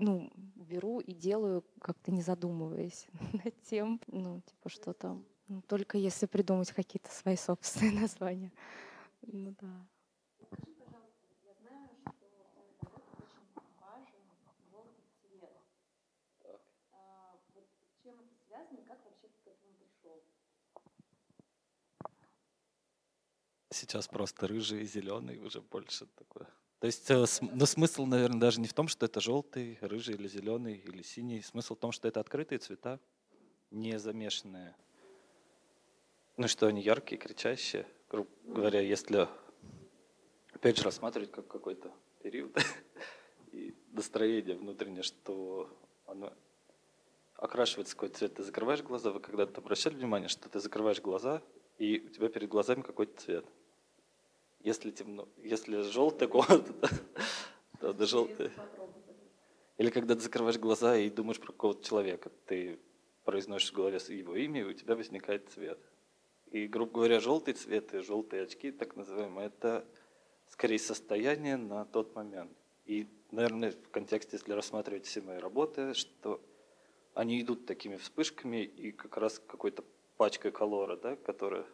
ну, 0.00 0.32
беру 0.56 1.00
и 1.00 1.12
делаю, 1.12 1.64
как-то 1.80 2.10
не 2.10 2.22
задумываясь 2.22 3.06
над 3.44 3.62
тем, 3.62 4.00
ну, 4.06 4.40
типа, 4.40 4.68
что 4.68 4.92
там. 4.92 5.24
Ну, 5.48 5.62
только 5.62 5.98
если 5.98 6.26
придумать 6.26 6.70
какие-то 6.72 7.10
свои 7.10 7.36
собственные 7.36 7.92
названия. 8.02 8.52
Ну 9.22 9.54
да. 9.60 9.86
Сейчас 23.80 24.08
просто 24.08 24.46
рыжий 24.46 24.82
и 24.82 24.86
зеленый 24.86 25.38
уже 25.38 25.60
больше 25.60 26.06
такое. 26.16 26.48
То 26.78 26.86
есть, 26.86 27.10
э, 27.10 27.24
ну, 27.40 27.66
смысл, 27.66 28.06
наверное, 28.06 28.40
даже 28.40 28.60
не 28.60 28.66
в 28.66 28.72
том, 28.72 28.88
что 28.88 29.06
это 29.06 29.20
желтый, 29.20 29.78
рыжий 29.80 30.14
или 30.14 30.28
зеленый 30.28 30.76
или 30.76 31.02
синий. 31.02 31.42
Смысл 31.42 31.74
в 31.74 31.78
том, 31.78 31.92
что 31.92 32.08
это 32.08 32.20
открытые 32.20 32.58
цвета, 32.58 33.00
не 33.70 33.98
замешанные 33.98 34.74
ну 36.40 36.48
что 36.48 36.68
они 36.68 36.80
яркие, 36.80 37.20
кричащие. 37.20 37.86
Грубо 38.08 38.30
говоря, 38.44 38.80
если 38.80 39.28
опять 40.54 40.78
же 40.78 40.84
рассматривать 40.84 41.30
как 41.30 41.46
какой-то 41.46 41.92
период 42.22 42.56
и 43.52 43.74
настроение 43.92 44.56
внутреннее, 44.56 45.02
что 45.02 45.68
оно 46.06 46.32
окрашивается 47.34 47.94
какой-то 47.94 48.16
цвет. 48.16 48.34
Ты 48.36 48.42
закрываешь 48.42 48.82
глаза, 48.82 49.10
вы 49.10 49.20
когда-то 49.20 49.60
обращали 49.60 49.96
внимание, 49.96 50.30
что 50.30 50.48
ты 50.48 50.60
закрываешь 50.60 51.02
глаза, 51.02 51.42
и 51.76 52.00
у 52.00 52.08
тебя 52.08 52.30
перед 52.30 52.48
глазами 52.48 52.80
какой-то 52.80 53.20
цвет. 53.20 53.44
Если 54.60 54.90
темно, 54.90 55.28
если 55.38 55.82
желтый 55.82 56.28
комната, 56.28 56.74
то 57.80 57.92
да, 57.92 58.06
желтый. 58.06 58.50
Или 59.78 59.90
когда 59.90 60.14
ты 60.14 60.20
закрываешь 60.20 60.58
глаза 60.58 60.96
и 60.96 61.08
думаешь 61.08 61.40
про 61.40 61.52
какого-то 61.52 61.82
человека, 61.82 62.30
ты 62.46 62.78
произносишь 63.24 63.72
в 63.72 63.74
голове 63.74 63.98
его 64.08 64.36
имя, 64.36 64.60
и 64.60 64.64
у 64.64 64.72
тебя 64.74 64.96
возникает 64.96 65.48
цвет. 65.50 65.78
И, 66.50 66.66
грубо 66.66 66.92
говоря, 66.92 67.20
желтый 67.20 67.54
цвет 67.54 67.94
и 67.94 68.00
желтые 68.00 68.42
очки, 68.42 68.72
так 68.72 68.96
называемые, 68.96 69.46
это 69.46 69.86
скорее 70.48 70.78
состояние 70.78 71.56
на 71.56 71.86
тот 71.86 72.14
момент. 72.14 72.52
И, 72.84 73.06
наверное, 73.30 73.72
в 73.72 73.88
контексте, 73.90 74.36
если 74.36 74.52
рассматривать 74.52 75.06
все 75.06 75.22
мои 75.22 75.38
работы, 75.38 75.94
что 75.94 76.42
они 77.14 77.40
идут 77.40 77.66
такими 77.66 77.96
вспышками 77.96 78.64
и 78.64 78.92
как 78.92 79.16
раз 79.16 79.38
какой-то 79.38 79.84
пачкой 80.16 80.50
колора, 80.50 80.96
да, 80.96 81.16
которая 81.16 81.64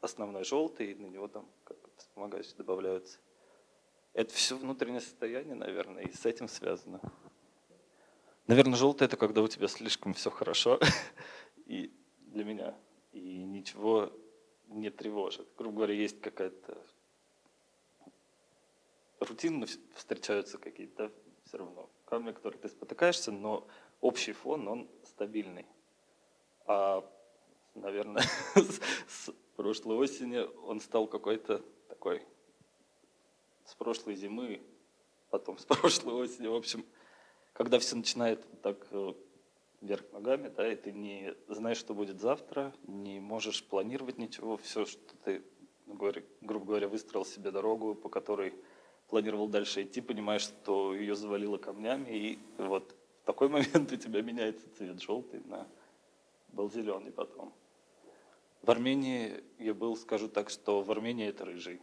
основной 0.00 0.44
желтый, 0.44 0.92
и 0.92 0.94
на 0.94 1.06
него 1.06 1.28
там 1.28 1.46
как 2.02 2.08
вспомогающие 2.08 2.56
добавляются. 2.56 3.18
Это 4.12 4.34
все 4.34 4.56
внутреннее 4.56 5.00
состояние, 5.00 5.54
наверное, 5.54 6.02
и 6.04 6.12
с 6.12 6.26
этим 6.26 6.48
связано. 6.48 7.00
Наверное, 8.46 8.76
желтый 8.76 9.06
это 9.06 9.16
когда 9.16 9.40
у 9.40 9.48
тебя 9.48 9.68
слишком 9.68 10.12
все 10.14 10.30
хорошо, 10.30 10.78
и 11.66 11.92
для 12.26 12.44
меня, 12.44 12.74
и 13.12 13.44
ничего 13.44 14.12
не 14.66 14.90
тревожит. 14.90 15.48
Грубо 15.56 15.76
говоря, 15.76 15.94
есть 15.94 16.20
какая-то 16.20 16.76
рутинно 19.20 19.66
встречаются 19.94 20.58
какие-то 20.58 21.12
все 21.44 21.58
равно 21.58 21.88
камни, 22.04 22.32
которые 22.32 22.60
ты 22.60 22.68
спотыкаешься, 22.68 23.30
но 23.30 23.66
общий 24.00 24.32
фон, 24.32 24.66
он 24.68 24.90
стабильный. 25.04 25.66
А, 26.66 27.08
наверное, 27.74 28.24
с 28.54 29.32
прошлой 29.56 29.96
осени 29.96 30.38
он 30.66 30.80
стал 30.80 31.06
какой-то 31.06 31.62
такой, 32.02 32.20
с 33.64 33.76
прошлой 33.76 34.16
зимы, 34.16 34.60
потом 35.30 35.56
с 35.56 35.64
прошлой 35.66 36.14
осени, 36.14 36.48
в 36.48 36.54
общем, 36.54 36.84
когда 37.52 37.78
все 37.78 37.94
начинает 37.94 38.44
так 38.60 38.88
э, 38.90 39.12
вверх 39.80 40.02
ногами, 40.12 40.48
да, 40.48 40.72
и 40.72 40.74
ты 40.74 40.90
не 40.90 41.32
знаешь, 41.46 41.76
что 41.76 41.94
будет 41.94 42.20
завтра, 42.20 42.74
не 42.88 43.20
можешь 43.20 43.62
планировать 43.62 44.18
ничего, 44.18 44.56
все, 44.56 44.84
что 44.84 45.14
ты, 45.22 45.44
грубо 45.86 46.66
говоря, 46.66 46.88
выстроил 46.88 47.24
себе 47.24 47.52
дорогу, 47.52 47.94
по 47.94 48.08
которой 48.08 48.52
планировал 49.06 49.46
дальше 49.46 49.84
идти, 49.84 50.00
понимаешь, 50.00 50.42
что 50.42 50.96
ее 50.96 51.14
завалило 51.14 51.56
камнями, 51.56 52.10
и 52.10 52.38
вот 52.58 52.96
в 53.22 53.26
такой 53.26 53.48
момент 53.56 53.92
у 53.92 53.96
тебя 53.96 54.22
меняется 54.22 54.66
цвет 54.76 55.00
желтый 55.00 55.40
на 55.44 55.68
был 56.48 56.68
зеленый 56.68 57.12
потом. 57.12 57.54
В 58.62 58.70
Армении 58.70 59.42
я 59.58 59.72
был, 59.72 59.96
скажу 59.96 60.28
так, 60.28 60.50
что 60.50 60.82
в 60.82 60.90
Армении 60.90 61.28
это 61.28 61.44
рыжий. 61.44 61.80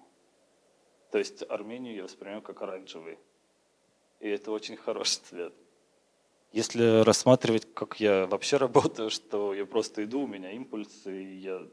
То 1.12 1.18
есть 1.18 1.44
Армению 1.50 1.96
я 1.96 2.04
воспринимаю 2.04 2.42
как 2.42 2.62
оранжевый. 2.62 3.18
И 4.20 4.28
это 4.28 4.52
очень 4.52 4.76
хороший 4.76 5.22
цвет. 5.24 5.54
Если 6.52 7.04
рассматривать, 7.04 7.74
как 7.74 8.00
я 8.00 8.26
вообще 8.28 8.58
работаю, 8.66 9.10
что 9.10 9.54
я 9.54 9.66
просто 9.66 10.04
иду, 10.04 10.22
у 10.22 10.28
меня 10.28 10.52
импульсы, 10.52 11.24
и 11.24 11.38
я, 11.38 11.68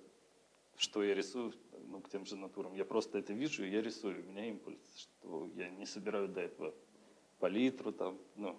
что 0.76 1.02
я 1.02 1.14
рисую, 1.14 1.52
ну, 1.88 2.00
к 2.00 2.08
тем 2.08 2.26
же 2.26 2.36
натурам, 2.36 2.74
я 2.74 2.84
просто 2.84 3.18
это 3.18 3.32
вижу, 3.32 3.64
и 3.64 3.70
я 3.70 3.82
рисую, 3.82 4.22
у 4.24 4.30
меня 4.30 4.46
импульс, 4.48 4.78
что 4.96 5.48
я 5.54 5.70
не 5.70 5.86
собираю 5.86 6.28
до 6.28 6.40
этого 6.40 6.74
палитру, 7.38 7.92
там, 7.92 8.18
ну, 8.36 8.56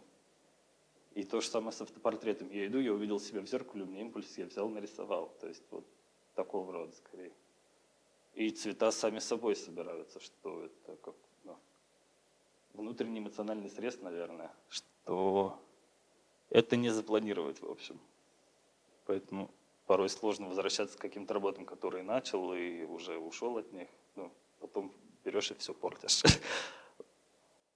и 1.17 1.23
то 1.23 1.41
же 1.41 1.47
самое 1.47 1.71
с 1.71 1.81
автопортретом. 1.81 2.49
Я 2.51 2.67
иду, 2.67 2.79
я 2.79 2.93
увидел 2.93 3.19
себя 3.19 3.41
в 3.41 3.47
зеркале, 3.47 3.85
у 3.85 3.87
меня 3.87 4.01
импульс, 4.01 4.37
я 4.37 4.45
взял, 4.45 4.69
нарисовал. 4.69 5.35
То 5.39 5.47
есть 5.47 5.63
вот 5.71 5.83
такого 6.35 6.71
рода 6.71 6.91
скорее. 6.93 7.31
И 8.37 8.51
цвета 8.51 8.91
сами 8.91 9.17
собой 9.17 9.55
собираются, 9.55 10.19
что 10.19 10.65
это 10.65 10.95
как 10.97 11.15
ну, 11.43 11.57
внутренний 12.73 13.17
эмоциональный 13.17 13.67
срез, 13.67 13.99
наверное, 13.99 14.51
что 14.69 15.59
это 16.51 16.75
не 16.75 16.91
запланировать, 16.91 17.59
в 17.61 17.65
общем. 17.67 17.99
Поэтому 19.05 19.49
порой 19.87 20.07
сложно 20.09 20.49
возвращаться 20.49 20.99
к 20.99 21.01
каким-то 21.01 21.33
работам, 21.33 21.65
которые 21.65 22.03
начал 22.03 22.53
и 22.53 22.83
уже 22.83 23.17
ушел 23.17 23.57
от 23.57 23.73
них. 23.73 23.87
Ну, 24.15 24.31
потом 24.59 24.93
берешь 25.25 25.49
и 25.49 25.55
все 25.55 25.73
портишь. 25.73 26.21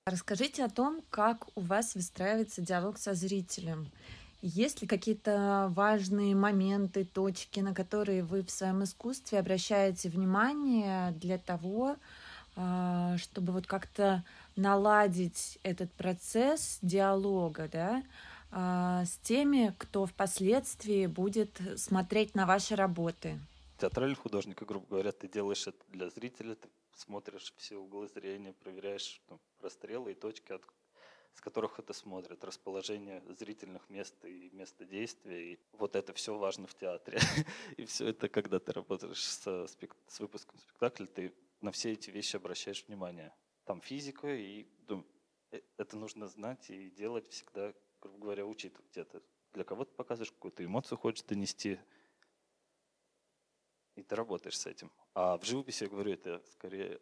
Расскажите 0.06 0.64
о 0.64 0.70
том, 0.70 1.02
как 1.10 1.48
у 1.58 1.62
вас 1.62 1.96
выстраивается 1.96 2.62
диалог 2.62 3.00
со 3.00 3.16
зрителем. 3.16 3.92
Есть 4.42 4.82
ли 4.82 4.88
какие-то 4.88 5.72
важные 5.76 6.36
моменты, 6.36 7.06
точки, 7.06 7.60
на 7.60 7.76
которые 7.76 8.24
вы 8.24 8.42
в 8.42 8.50
своем 8.50 8.84
искусстве 8.84 9.38
обращаете 9.38 10.10
внимание 10.10 11.12
для 11.12 11.38
того, 11.38 11.96
а, 12.56 13.18
чтобы 13.18 13.54
вот 13.54 13.68
как-то 13.68 14.24
наладить 14.56 15.60
этот 15.62 15.92
процесс 15.94 16.80
диалога, 16.82 17.70
да, 17.72 18.04
а, 18.52 19.06
с 19.06 19.18
теми, 19.18 19.76
кто 19.78 20.08
впоследствии 20.08 21.06
будет 21.06 21.62
смотреть 21.78 22.34
на 22.34 22.48
ваши 22.48 22.76
работы? 22.76 23.40
Театральный 23.78 24.16
художник, 24.16 24.62
грубо 24.64 24.86
говоря, 24.90 25.12
ты 25.12 25.28
делаешь 25.28 25.68
это 25.68 25.80
для 25.90 26.10
зрителя, 26.10 26.56
ты 26.56 26.68
смотришь 26.96 27.54
все 27.58 27.78
углы 27.78 28.08
зрения, 28.08 28.54
проверяешь 28.54 29.22
ну, 29.30 29.40
расстрелы 29.62 30.12
и 30.12 30.16
точки, 30.16 30.52
с 31.34 31.42
которых 31.42 31.80
это 31.80 31.94
смотрят, 31.94 32.44
расположение 32.44 33.24
зрительных 33.30 33.90
мест 33.90 34.16
и 34.26 34.50
места 34.54 34.86
действия. 34.86 35.54
И 35.54 35.60
вот 35.74 35.96
это 35.96 36.14
все 36.14 36.38
важно 36.38 36.68
в 36.68 36.74
театре. 36.76 37.20
И 37.78 37.86
все 37.86 38.08
это, 38.10 38.30
когда 38.30 38.60
ты 38.60 38.72
работаешь 38.72 39.24
с, 39.24 39.68
с 39.68 40.20
выпуском 40.20 40.60
спектакля, 40.60 41.06
ты 41.06 41.34
на 41.62 41.72
все 41.72 41.94
эти 41.94 42.10
вещи 42.10 42.36
обращаешь 42.36 42.86
внимание. 42.88 43.34
Там 43.66 43.82
физика, 43.82 44.28
и 44.28 44.68
ну, 44.88 45.06
это 45.78 45.98
нужно 45.98 46.28
знать 46.28 46.70
и 46.70 46.90
делать 46.90 47.28
всегда, 47.30 47.74
грубо 48.02 48.20
говоря, 48.20 48.46
учитывать 48.46 48.98
это. 48.98 49.22
Для 49.54 49.64
кого-то 49.64 49.94
показываешь 49.94 50.32
какую-то 50.32 50.66
эмоцию, 50.66 50.98
хочешь 50.98 51.24
донести, 51.24 51.80
и 53.96 54.04
ты 54.04 54.16
работаешь 54.16 54.58
с 54.58 54.66
этим. 54.66 54.92
А 55.14 55.38
в 55.38 55.46
живописи, 55.46 55.84
я 55.84 55.90
говорю, 55.90 56.14
это 56.14 56.42
скорее, 56.52 57.00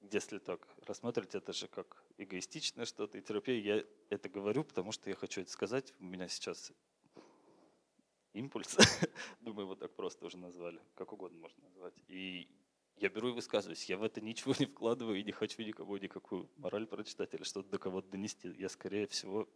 если 0.00 0.38
так 0.38 0.66
рассматривать, 0.86 1.34
это 1.34 1.52
же 1.52 1.68
как 1.68 2.02
эгоистичное 2.22 2.84
что-то. 2.84 3.18
И 3.18 3.22
терапия, 3.22 3.60
я 3.60 3.84
это 4.10 4.28
говорю, 4.28 4.64
потому 4.64 4.92
что 4.92 5.10
я 5.10 5.16
хочу 5.16 5.40
это 5.40 5.50
сказать. 5.50 5.92
У 5.98 6.04
меня 6.04 6.28
сейчас 6.28 6.72
импульс, 8.32 8.76
думаю, 9.40 9.66
вот 9.66 9.80
так 9.80 9.94
просто 9.94 10.26
уже 10.26 10.38
назвали, 10.38 10.80
как 10.94 11.12
угодно 11.12 11.38
можно 11.38 11.62
назвать. 11.64 11.94
И 12.08 12.48
я 12.96 13.08
беру 13.08 13.30
и 13.30 13.32
высказываюсь. 13.32 13.84
Я 13.86 13.98
в 13.98 14.02
это 14.02 14.20
ничего 14.20 14.54
не 14.58 14.66
вкладываю 14.66 15.18
и 15.18 15.24
не 15.24 15.32
хочу 15.32 15.62
никому 15.62 15.96
никакую 15.96 16.48
мораль 16.56 16.86
прочитать 16.86 17.34
или 17.34 17.42
что-то 17.42 17.70
до 17.70 17.78
кого-то 17.78 18.08
донести. 18.10 18.48
Я, 18.58 18.68
скорее 18.68 19.06
всего, 19.06 19.48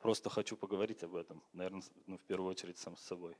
просто 0.00 0.30
хочу 0.30 0.56
поговорить 0.56 1.02
об 1.02 1.14
этом. 1.14 1.42
Наверное, 1.52 1.82
ну, 2.06 2.18
в 2.18 2.22
первую 2.24 2.50
очередь 2.50 2.78
сам 2.78 2.96
с 2.96 3.02
собой. 3.02 3.36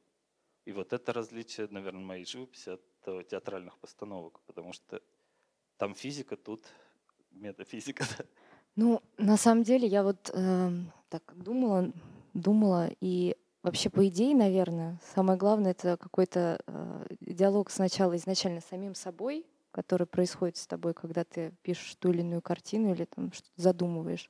И 0.64 0.72
вот 0.72 0.92
это 0.92 1.12
различие, 1.12 1.68
наверное, 1.70 2.02
моей 2.02 2.24
живописи 2.24 2.70
от 2.70 3.28
театральных 3.28 3.78
постановок, 3.78 4.40
потому 4.46 4.72
что 4.72 5.02
там 5.76 5.94
физика, 5.94 6.36
тут 6.36 6.66
метафизика. 7.34 8.04
Ну, 8.76 9.00
на 9.18 9.36
самом 9.36 9.62
деле, 9.62 9.86
я 9.86 10.02
вот 10.02 10.32
э, 10.34 10.70
так 11.08 11.22
думала, 11.36 11.92
думала, 12.32 12.90
и 13.00 13.36
вообще, 13.62 13.88
по 13.88 14.04
идее, 14.08 14.34
наверное, 14.34 14.98
самое 15.14 15.38
главное 15.38 15.70
это 15.70 15.96
какой-то 15.96 16.58
э, 16.66 17.06
диалог 17.20 17.70
сначала 17.70 18.16
изначально 18.16 18.60
с 18.60 18.64
самим 18.64 18.96
собой, 18.96 19.46
который 19.70 20.08
происходит 20.08 20.56
с 20.56 20.66
тобой, 20.66 20.92
когда 20.92 21.22
ты 21.22 21.52
пишешь 21.62 21.94
ту 21.96 22.10
или 22.10 22.22
иную 22.22 22.42
картину 22.42 22.92
или 22.92 23.04
там 23.04 23.32
что-то 23.32 23.62
задумываешь, 23.62 24.28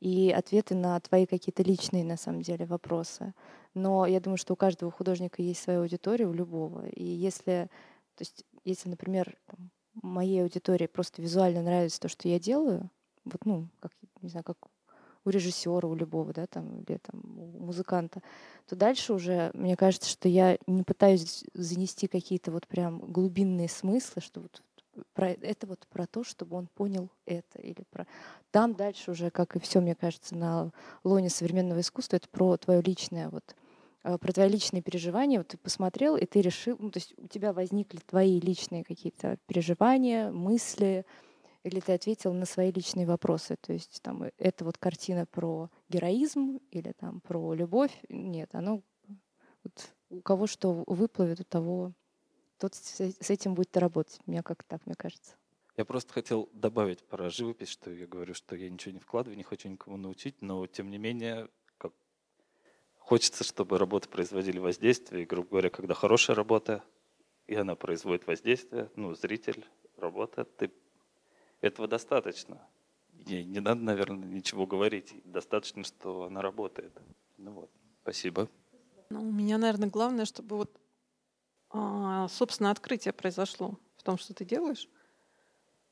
и 0.00 0.30
ответы 0.30 0.74
на 0.74 0.98
твои 1.00 1.26
какие-то 1.26 1.62
личные, 1.62 2.04
на 2.04 2.16
самом 2.16 2.42
деле, 2.42 2.66
вопросы. 2.66 3.34
Но 3.74 4.06
я 4.06 4.20
думаю, 4.20 4.36
что 4.36 4.54
у 4.54 4.56
каждого 4.56 4.90
художника 4.90 5.42
есть 5.42 5.62
своя 5.62 5.80
аудитория, 5.80 6.26
у 6.26 6.32
любого. 6.32 6.86
И 6.88 7.04
если, 7.04 7.68
то 8.14 8.22
есть, 8.22 8.44
если, 8.64 8.88
например, 8.88 9.36
моей 10.02 10.42
аудитории 10.42 10.86
просто 10.86 11.22
визуально 11.22 11.62
нравится 11.62 12.00
то, 12.00 12.08
что 12.08 12.28
я 12.28 12.38
делаю, 12.38 12.90
вот, 13.24 13.44
ну, 13.44 13.68
как, 13.80 13.92
не 14.22 14.28
знаю, 14.28 14.44
как 14.44 14.56
у 15.24 15.30
режиссера, 15.30 15.88
у 15.88 15.94
любого, 15.94 16.32
да, 16.32 16.46
там, 16.46 16.80
или 16.80 16.98
там, 16.98 17.20
у 17.38 17.64
музыканта, 17.64 18.22
то 18.66 18.76
дальше 18.76 19.12
уже, 19.12 19.50
мне 19.54 19.76
кажется, 19.76 20.08
что 20.08 20.28
я 20.28 20.58
не 20.66 20.84
пытаюсь 20.84 21.44
занести 21.52 22.06
какие-то 22.06 22.52
вот 22.52 22.66
прям 22.66 23.00
глубинные 23.00 23.68
смыслы, 23.68 24.22
что 24.22 24.40
вот 24.40 24.62
про 25.12 25.30
это 25.30 25.66
вот 25.66 25.86
про 25.88 26.06
то, 26.06 26.24
чтобы 26.24 26.56
он 26.56 26.68
понял 26.68 27.10
это 27.26 27.60
или 27.60 27.84
про. 27.90 28.06
Там 28.50 28.74
дальше 28.74 29.10
уже, 29.10 29.30
как 29.30 29.56
и 29.56 29.58
все, 29.58 29.80
мне 29.80 29.94
кажется, 29.94 30.34
на 30.34 30.70
лоне 31.04 31.28
современного 31.28 31.80
искусства, 31.80 32.16
это 32.16 32.28
про 32.28 32.56
твое 32.56 32.80
личное 32.80 33.28
вот 33.28 33.54
про 34.18 34.32
твои 34.32 34.48
личные 34.48 34.82
переживания, 34.82 35.38
вот 35.38 35.48
ты 35.48 35.58
посмотрел, 35.58 36.16
и 36.16 36.26
ты 36.26 36.40
решил, 36.40 36.76
ну, 36.78 36.90
то 36.90 36.98
есть 36.98 37.14
у 37.16 37.26
тебя 37.26 37.52
возникли 37.52 37.98
твои 37.98 38.38
личные 38.40 38.84
какие-то 38.84 39.38
переживания, 39.46 40.30
мысли, 40.30 41.04
или 41.64 41.80
ты 41.80 41.94
ответил 41.94 42.32
на 42.32 42.46
свои 42.46 42.70
личные 42.70 43.06
вопросы. 43.06 43.56
То 43.60 43.72
есть 43.72 44.00
там 44.02 44.22
э, 44.22 44.30
это 44.38 44.64
вот 44.64 44.78
картина 44.78 45.26
про 45.26 45.68
героизм 45.88 46.60
или 46.70 46.92
там 46.92 47.20
про 47.20 47.54
любовь. 47.54 47.92
Нет, 48.08 48.50
оно 48.54 48.82
вот, 49.64 49.92
у 50.10 50.20
кого 50.20 50.46
что 50.46 50.84
выплывет, 50.86 51.40
у 51.40 51.44
того 51.44 51.92
тот 52.58 52.74
с 52.74 53.30
этим 53.30 53.54
будет 53.54 53.76
работать. 53.76 54.20
Мне 54.26 54.42
как 54.42 54.62
так, 54.62 54.86
мне 54.86 54.94
кажется. 54.94 55.34
Я 55.76 55.84
просто 55.84 56.12
хотел 56.12 56.48
добавить 56.52 57.04
про 57.04 57.28
живопись, 57.28 57.68
что 57.68 57.90
я 57.90 58.06
говорю, 58.06 58.32
что 58.32 58.56
я 58.56 58.70
ничего 58.70 58.92
не 58.92 59.00
вкладываю, 59.00 59.36
не 59.36 59.42
хочу 59.42 59.68
никому 59.68 59.96
научить, 59.96 60.40
но 60.40 60.66
тем 60.66 60.88
не 60.88 60.98
менее 60.98 61.48
Хочется, 63.06 63.44
чтобы 63.44 63.78
работы 63.78 64.08
производили 64.08 64.58
воздействие. 64.58 65.22
И, 65.22 65.26
грубо 65.26 65.50
говоря, 65.50 65.70
когда 65.70 65.94
хорошая 65.94 66.34
работа, 66.34 66.82
и 67.46 67.54
она 67.54 67.76
производит 67.76 68.26
воздействие, 68.26 68.90
ну, 68.96 69.14
зритель, 69.14 69.64
работа, 69.96 70.44
ты... 70.44 70.72
этого 71.60 71.86
достаточно. 71.86 72.60
И 73.26 73.44
не 73.44 73.60
надо, 73.60 73.80
наверное, 73.80 74.26
ничего 74.26 74.66
говорить. 74.66 75.14
Достаточно, 75.24 75.84
что 75.84 76.24
она 76.24 76.42
работает. 76.42 77.00
Ну 77.38 77.52
вот, 77.52 77.70
спасибо. 78.02 78.48
Ну, 79.10 79.20
у 79.20 79.32
меня, 79.32 79.56
наверное, 79.58 79.88
главное, 79.88 80.24
чтобы 80.24 80.56
вот, 80.56 80.76
а, 81.70 82.26
собственно, 82.26 82.72
открытие 82.72 83.12
произошло 83.12 83.78
в 83.98 84.02
том, 84.02 84.18
что 84.18 84.34
ты 84.34 84.44
делаешь. 84.44 84.88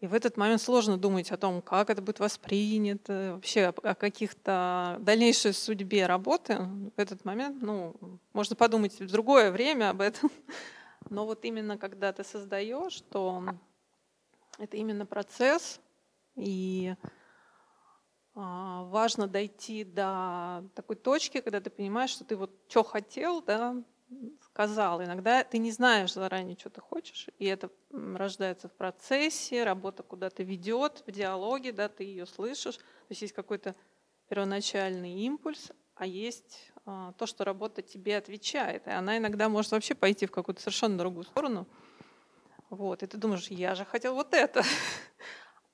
И 0.05 0.07
в 0.07 0.13
этот 0.13 0.37
момент 0.37 0.61
сложно 0.61 0.99
думать 0.99 1.33
о 1.33 1.39
том, 1.39 1.63
как 1.63 1.89
это 1.89 2.03
будет 2.03 2.21
воспринято, 2.21 3.33
вообще 3.37 3.69
о 3.69 3.95
каких-то 3.95 4.99
дальнейшей 5.01 5.55
судьбе 5.55 6.05
работы. 6.05 6.59
В 6.59 7.01
этот 7.01 7.25
момент, 7.25 7.63
ну, 7.63 8.21
можно 8.35 8.55
подумать 8.55 9.01
в 9.01 9.11
другое 9.11 9.51
время 9.51 9.89
об 9.89 10.03
этом. 10.03 10.31
Но 11.09 11.25
вот 11.25 11.47
именно 11.47 11.79
когда 11.79 12.13
ты 12.13 12.23
создаешь, 12.23 13.01
то 13.11 13.45
это 14.59 14.77
именно 14.77 15.07
процесс, 15.07 15.81
и 16.37 16.95
а, 18.35 18.85
важно 18.85 19.27
дойти 19.27 19.85
до 19.85 20.69
такой 20.75 20.97
точки, 20.97 21.41
когда 21.41 21.63
ты 21.63 21.71
понимаешь, 21.71 22.11
что 22.11 22.25
ты 22.25 22.37
вот 22.37 22.51
что 22.69 22.85
хотел, 22.85 23.41
да, 23.41 23.83
сказал. 24.41 25.03
Иногда 25.03 25.45
ты 25.45 25.59
не 25.59 25.71
знаешь 25.71 26.13
заранее, 26.13 26.57
что 26.59 26.71
ты 26.71 26.81
хочешь, 26.81 27.29
и 27.39 27.47
это 27.47 27.71
рождается 27.91 28.69
в 28.69 28.73
процессе, 28.73 29.65
работа 29.65 30.03
куда-то 30.03 30.43
ведет, 30.43 31.03
в 31.07 31.11
диалоге, 31.11 31.73
да, 31.73 31.89
ты 31.89 32.05
ее 32.05 32.27
слышишь. 32.27 32.77
То 32.77 33.11
есть 33.11 33.23
есть 33.23 33.35
какой-то 33.35 33.75
первоначальный 34.29 35.13
импульс, 35.13 35.73
а 35.95 36.07
есть 36.07 36.73
а, 36.87 37.13
то, 37.13 37.27
что 37.27 37.45
работа 37.45 37.83
тебе 37.83 38.17
отвечает. 38.17 38.87
И 38.87 38.91
она 38.91 39.19
иногда 39.19 39.49
может 39.49 39.73
вообще 39.73 39.95
пойти 39.95 40.27
в 40.27 40.31
какую-то 40.31 40.61
совершенно 40.61 40.99
другую 40.99 41.25
сторону. 41.25 41.67
Вот, 42.71 43.03
и 43.03 43.07
ты 43.07 43.17
думаешь, 43.17 43.49
я 43.49 43.75
же 43.75 43.85
хотел 43.85 44.15
вот 44.15 44.35
это. 44.35 44.63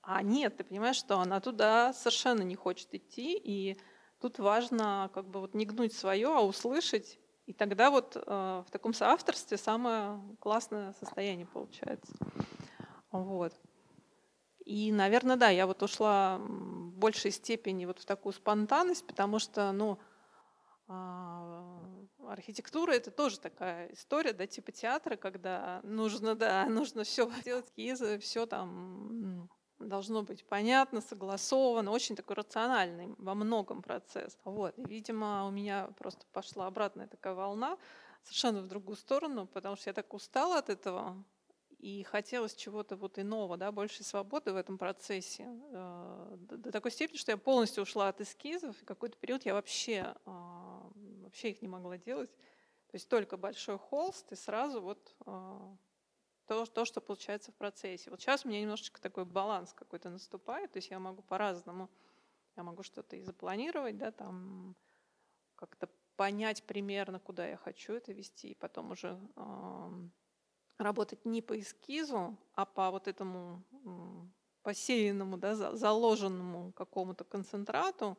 А 0.02 0.22
нет, 0.22 0.56
ты 0.56 0.64
понимаешь, 0.64 0.96
что 0.96 1.20
она 1.20 1.40
туда 1.40 1.92
совершенно 1.92 2.42
не 2.42 2.56
хочет 2.56 2.92
идти, 2.94 3.36
и 3.36 3.78
тут 4.18 4.38
важно 4.40 5.08
как 5.14 5.26
бы 5.26 5.40
вот 5.40 5.54
не 5.54 5.66
гнуть 5.66 5.92
свое, 5.92 6.26
а 6.26 6.40
услышать 6.40 7.19
и 7.50 7.52
тогда 7.52 7.90
вот 7.90 8.14
э, 8.14 8.20
в 8.64 8.70
таком 8.70 8.94
соавторстве 8.94 9.58
самое 9.58 10.20
классное 10.38 10.92
состояние 11.00 11.46
получается. 11.46 12.14
Вот. 13.10 13.52
И, 14.64 14.92
наверное, 14.92 15.34
да, 15.34 15.48
я 15.48 15.66
вот 15.66 15.82
ушла 15.82 16.38
в 16.38 16.92
большей 16.92 17.32
степени 17.32 17.86
вот 17.86 17.98
в 17.98 18.04
такую 18.04 18.34
спонтанность, 18.34 19.04
потому 19.04 19.40
что, 19.40 19.72
ну, 19.72 19.98
а, 20.86 21.82
архитектура 22.28 22.92
это 22.92 23.10
тоже 23.10 23.40
такая 23.40 23.92
история, 23.94 24.32
да, 24.32 24.46
типа 24.46 24.70
театра, 24.70 25.16
когда 25.16 25.80
нужно, 25.82 26.36
да, 26.36 26.66
нужно 26.68 27.02
все 27.02 27.28
делать 27.44 27.66
эскизы, 27.66 28.20
все 28.20 28.46
там 28.46 29.50
должно 29.80 30.22
быть 30.22 30.44
понятно, 30.44 31.00
согласовано, 31.00 31.90
очень 31.90 32.16
такой 32.16 32.36
рациональный 32.36 33.14
во 33.18 33.34
многом 33.34 33.82
процесс. 33.82 34.38
Вот. 34.44 34.78
И, 34.78 34.84
видимо, 34.84 35.46
у 35.46 35.50
меня 35.50 35.88
просто 35.98 36.26
пошла 36.32 36.66
обратная 36.66 37.06
такая 37.06 37.34
волна, 37.34 37.78
совершенно 38.22 38.60
в 38.60 38.68
другую 38.68 38.96
сторону, 38.96 39.46
потому 39.46 39.76
что 39.76 39.90
я 39.90 39.94
так 39.94 40.12
устала 40.14 40.58
от 40.58 40.68
этого, 40.68 41.24
и 41.78 42.02
хотелось 42.02 42.54
чего-то 42.54 42.96
вот 42.96 43.18
иного, 43.18 43.56
да, 43.56 43.72
большей 43.72 44.04
свободы 44.04 44.52
в 44.52 44.56
этом 44.56 44.76
процессе. 44.76 45.46
Э, 45.72 46.36
до 46.38 46.70
такой 46.70 46.90
степени, 46.90 47.16
что 47.16 47.32
я 47.32 47.38
полностью 47.38 47.82
ушла 47.82 48.08
от 48.08 48.20
эскизов, 48.20 48.80
и 48.82 48.84
какой-то 48.84 49.16
период 49.16 49.46
я 49.46 49.54
вообще, 49.54 50.14
а, 50.26 50.90
вообще 51.22 51.50
их 51.50 51.62
не 51.62 51.68
могла 51.68 51.96
делать. 51.96 52.30
То 52.90 52.96
есть 52.96 53.08
только 53.08 53.38
большой 53.38 53.78
холст, 53.78 54.30
и 54.30 54.36
сразу 54.36 54.82
вот 54.82 55.14
а, 55.24 55.74
то, 56.50 56.66
то, 56.66 56.84
что 56.84 57.00
получается 57.00 57.52
в 57.52 57.54
процессе. 57.54 58.10
Вот 58.10 58.20
сейчас 58.20 58.44
у 58.44 58.48
меня 58.48 58.60
немножечко 58.60 59.00
такой 59.00 59.24
баланс 59.24 59.72
какой-то 59.72 60.10
наступает, 60.10 60.72
то 60.72 60.78
есть 60.78 60.90
я 60.90 60.98
могу 60.98 61.22
по-разному, 61.22 61.88
я 62.56 62.64
могу 62.64 62.82
что-то 62.82 63.14
и 63.14 63.22
запланировать, 63.22 63.96
да, 63.96 64.10
там 64.10 64.74
как-то 65.54 65.88
понять 66.16 66.64
примерно, 66.64 67.20
куда 67.20 67.46
я 67.46 67.56
хочу 67.56 67.92
это 67.92 68.12
вести, 68.12 68.48
и 68.48 68.56
потом 68.56 68.90
уже 68.90 69.16
э, 69.36 69.90
работать 70.78 71.24
не 71.24 71.40
по 71.40 71.56
эскизу, 71.56 72.36
а 72.54 72.64
по 72.66 72.90
вот 72.90 73.06
этому 73.06 73.62
э, 73.70 74.26
посеянному, 74.62 75.36
да, 75.36 75.54
заложенному 75.54 76.72
какому-то 76.72 77.22
концентрату, 77.22 78.18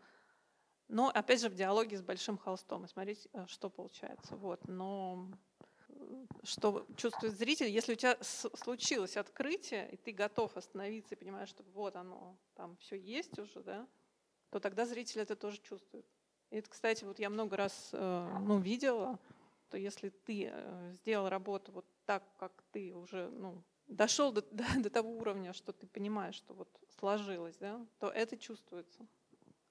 но 0.88 1.10
опять 1.10 1.42
же 1.42 1.50
в 1.50 1.56
диалоге 1.56 1.98
с 1.98 2.02
большим 2.02 2.38
холстом 2.38 2.86
и 2.86 2.88
смотреть, 2.88 3.28
э, 3.34 3.46
что 3.48 3.70
получается. 3.70 4.38
Вот. 4.38 4.70
Но 4.70 5.28
что 6.44 6.86
чувствует 6.96 7.38
зритель, 7.38 7.68
если 7.68 7.94
у 7.94 7.96
тебя 7.96 8.18
случилось 8.22 9.18
открытие, 9.18 9.92
и 9.92 9.98
ты 9.98 10.12
готов 10.12 10.56
остановиться 10.58 11.16
и 11.16 11.18
понимаешь, 11.18 11.50
что 11.50 11.64
вот 11.74 11.96
оно, 11.96 12.38
там 12.56 12.78
все 12.78 12.98
есть 12.98 13.38
уже, 13.40 13.62
да, 13.62 13.88
то 14.50 14.60
тогда 14.60 14.86
зритель 14.86 15.22
это 15.22 15.36
тоже 15.36 15.60
чувствует. 15.62 16.06
И 16.50 16.58
это, 16.58 16.70
кстати, 16.70 17.04
вот 17.04 17.20
я 17.20 17.30
много 17.30 17.56
раз 17.56 17.90
э, 17.94 18.38
ну, 18.42 18.60
видела, 18.60 19.18
что 19.68 19.78
если 19.78 20.10
ты 20.10 20.50
э, 20.52 20.94
сделал 20.94 21.30
работу 21.30 21.72
вот 21.72 21.86
так, 22.06 22.24
как 22.38 22.52
ты 22.72 22.94
уже 22.94 23.30
ну, 23.30 23.64
дошел 23.88 24.32
до, 24.32 24.42
до, 24.42 24.66
до 24.84 24.90
того 24.90 25.12
уровня, 25.18 25.54
что 25.54 25.72
ты 25.72 25.88
понимаешь, 25.88 26.36
что 26.36 26.54
вот 26.54 26.68
сложилось, 27.00 27.58
да, 27.58 27.86
то 28.00 28.10
это 28.10 28.38
чувствуется 28.38 29.08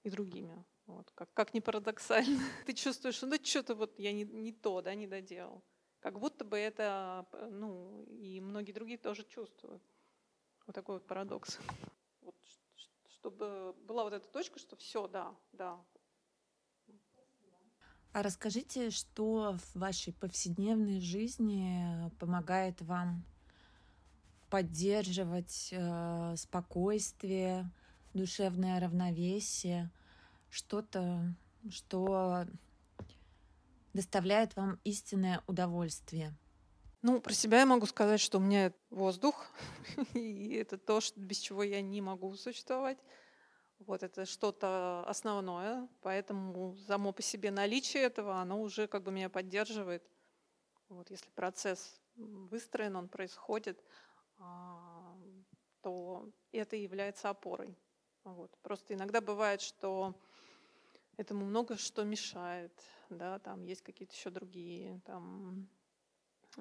и 0.02 0.10
другими. 0.10 0.64
Вот, 0.86 1.10
как, 1.14 1.32
как 1.34 1.54
ни 1.54 1.60
парадоксально. 1.60 2.40
Ты 2.66 2.72
чувствуешь, 2.72 3.14
что 3.14 3.26
ну 3.26 3.36
что-то 3.40 3.74
вот 3.74 3.98
я 3.98 4.12
не, 4.12 4.24
не 4.24 4.52
то, 4.52 4.80
да, 4.82 4.94
не 4.94 5.06
доделал. 5.06 5.62
Как 6.00 6.18
будто 6.18 6.44
бы 6.44 6.58
это, 6.58 7.26
ну, 7.50 8.04
и 8.04 8.40
многие 8.40 8.72
другие 8.72 8.98
тоже 8.98 9.24
чувствуют. 9.24 9.82
Вот 10.66 10.74
такой 10.74 10.96
вот 10.96 11.06
парадокс. 11.06 11.58
Вот, 12.22 12.34
чтобы 13.08 13.74
была 13.86 14.04
вот 14.04 14.14
эта 14.14 14.26
точка, 14.28 14.58
что 14.58 14.76
все, 14.76 15.06
да, 15.08 15.34
да. 15.52 15.78
А 18.12 18.22
расскажите, 18.22 18.90
что 18.90 19.56
в 19.56 19.78
вашей 19.78 20.12
повседневной 20.14 21.00
жизни 21.00 22.10
помогает 22.18 22.80
вам 22.80 23.22
поддерживать 24.48 25.68
э, 25.70 26.34
спокойствие, 26.36 27.70
душевное 28.14 28.80
равновесие, 28.80 29.90
что-то, 30.50 31.36
что 31.70 32.46
доставляет 33.92 34.56
вам 34.56 34.80
истинное 34.84 35.42
удовольствие? 35.46 36.34
Ну, 37.02 37.20
про 37.20 37.32
себя 37.32 37.60
я 37.60 37.66
могу 37.66 37.86
сказать, 37.86 38.20
что 38.20 38.38
у 38.38 38.42
меня 38.42 38.72
воздух, 38.90 39.46
и 40.14 40.54
это 40.54 40.76
то, 40.76 41.00
без 41.16 41.38
чего 41.38 41.62
я 41.62 41.80
не 41.80 42.00
могу 42.02 42.34
существовать. 42.34 42.98
Вот 43.78 44.02
это 44.02 44.26
что-то 44.26 45.02
основное, 45.06 45.88
поэтому 46.02 46.76
само 46.86 47.12
по 47.12 47.22
себе 47.22 47.50
наличие 47.50 48.02
этого, 48.02 48.36
оно 48.36 48.60
уже 48.60 48.86
как 48.86 49.02
бы 49.02 49.10
меня 49.10 49.30
поддерживает. 49.30 50.02
Вот 50.90 51.10
если 51.10 51.30
процесс 51.30 51.98
выстроен, 52.16 52.96
он 52.96 53.08
происходит, 53.08 53.82
а, 54.38 55.16
то 55.80 56.28
это 56.52 56.76
является 56.76 57.30
опорой. 57.30 57.74
Вот. 58.24 58.54
Просто 58.62 58.92
иногда 58.92 59.22
бывает, 59.22 59.62
что 59.62 60.14
этому 61.16 61.46
много 61.46 61.78
что 61.78 62.04
мешает, 62.04 62.72
да, 63.10 63.38
там 63.38 63.64
есть 63.64 63.82
какие-то 63.82 64.14
еще 64.14 64.30
другие 64.30 65.00
там 65.04 65.68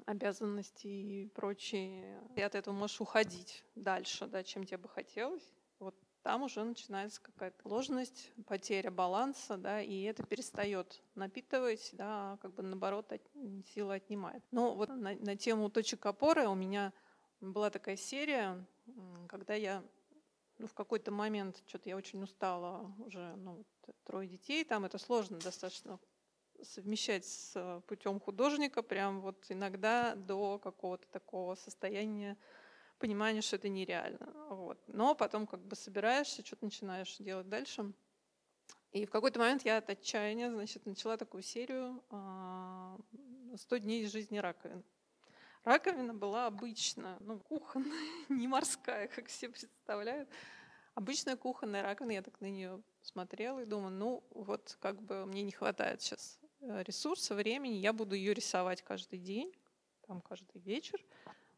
обязанности 0.06 0.86
и 0.86 1.26
прочие. 1.28 2.20
И 2.36 2.40
от 2.40 2.54
этого 2.54 2.74
можешь 2.74 3.00
уходить 3.00 3.64
дальше, 3.74 4.26
да, 4.26 4.42
чем 4.42 4.64
тебе 4.64 4.78
бы 4.78 4.88
хотелось. 4.88 5.54
Вот 5.78 5.94
там 6.22 6.42
уже 6.42 6.62
начинается 6.62 7.20
какая-то 7.20 7.66
ложность, 7.66 8.32
потеря 8.46 8.90
баланса, 8.90 9.56
да, 9.56 9.80
и 9.80 10.02
это 10.02 10.22
перестает 10.22 11.02
напитывать, 11.14 11.90
да, 11.92 12.38
как 12.42 12.54
бы 12.54 12.62
наоборот 12.62 13.12
от, 13.12 13.22
силы 13.74 13.94
отнимает. 13.94 14.42
Но 14.50 14.74
вот 14.74 14.90
на, 14.90 15.14
на 15.14 15.36
тему 15.36 15.70
точек 15.70 16.04
опоры 16.06 16.46
у 16.46 16.54
меня 16.54 16.92
была 17.40 17.70
такая 17.70 17.96
серия, 17.96 18.64
когда 19.28 19.54
я 19.54 19.82
ну, 20.58 20.66
в 20.66 20.74
какой-то 20.74 21.10
момент 21.10 21.62
что-то 21.66 21.88
я 21.88 21.96
очень 21.96 22.22
устала 22.22 22.94
уже, 22.98 23.34
ну, 23.36 23.64
трое 24.04 24.28
детей, 24.28 24.62
там 24.64 24.84
это 24.84 24.98
сложно 24.98 25.38
достаточно 25.38 25.98
совмещать 26.64 27.26
с 27.26 27.52
э, 27.54 27.80
путем 27.86 28.20
художника, 28.20 28.82
прям 28.82 29.20
вот 29.20 29.44
иногда 29.48 30.14
до 30.14 30.58
какого-то 30.58 31.06
такого 31.08 31.54
состояния 31.54 32.36
понимания, 32.98 33.40
что 33.40 33.56
это 33.56 33.68
нереально. 33.68 34.32
Вот. 34.50 34.78
Но 34.86 35.14
потом 35.14 35.46
как 35.46 35.60
бы 35.60 35.76
собираешься, 35.76 36.44
что-то 36.44 36.64
начинаешь 36.64 37.16
делать 37.18 37.48
дальше. 37.48 37.92
И 38.92 39.06
в 39.06 39.10
какой-то 39.10 39.38
момент 39.38 39.64
я 39.64 39.78
от 39.78 39.88
отчаяния, 39.88 40.50
значит, 40.50 40.84
начала 40.84 41.16
такую 41.16 41.42
серию 41.42 42.02
«100 42.10 43.78
дней 43.78 44.02
из 44.02 44.12
жизни 44.12 44.38
раковины». 44.38 44.82
Раковина 45.64 46.14
была 46.14 46.46
обычная, 46.46 47.16
ну, 47.20 47.38
кухонная, 47.38 48.08
не 48.28 48.48
морская, 48.48 49.08
как 49.08 49.26
все 49.26 49.48
представляют. 49.48 50.28
Обычная 50.94 51.36
кухонная 51.36 51.82
раковина, 51.82 52.12
я 52.12 52.22
так 52.22 52.40
на 52.40 52.46
нее 52.46 52.82
смотрела 53.02 53.60
и 53.60 53.66
думаю, 53.66 53.92
ну, 53.92 54.24
вот 54.30 54.76
как 54.80 55.00
бы 55.02 55.24
мне 55.26 55.42
не 55.42 55.52
хватает 55.52 56.00
сейчас 56.00 56.40
ресурса, 56.60 57.34
времени, 57.34 57.74
я 57.74 57.92
буду 57.92 58.14
ее 58.14 58.34
рисовать 58.34 58.82
каждый 58.82 59.18
день, 59.18 59.52
там 60.06 60.20
каждый 60.20 60.60
вечер, 60.60 61.00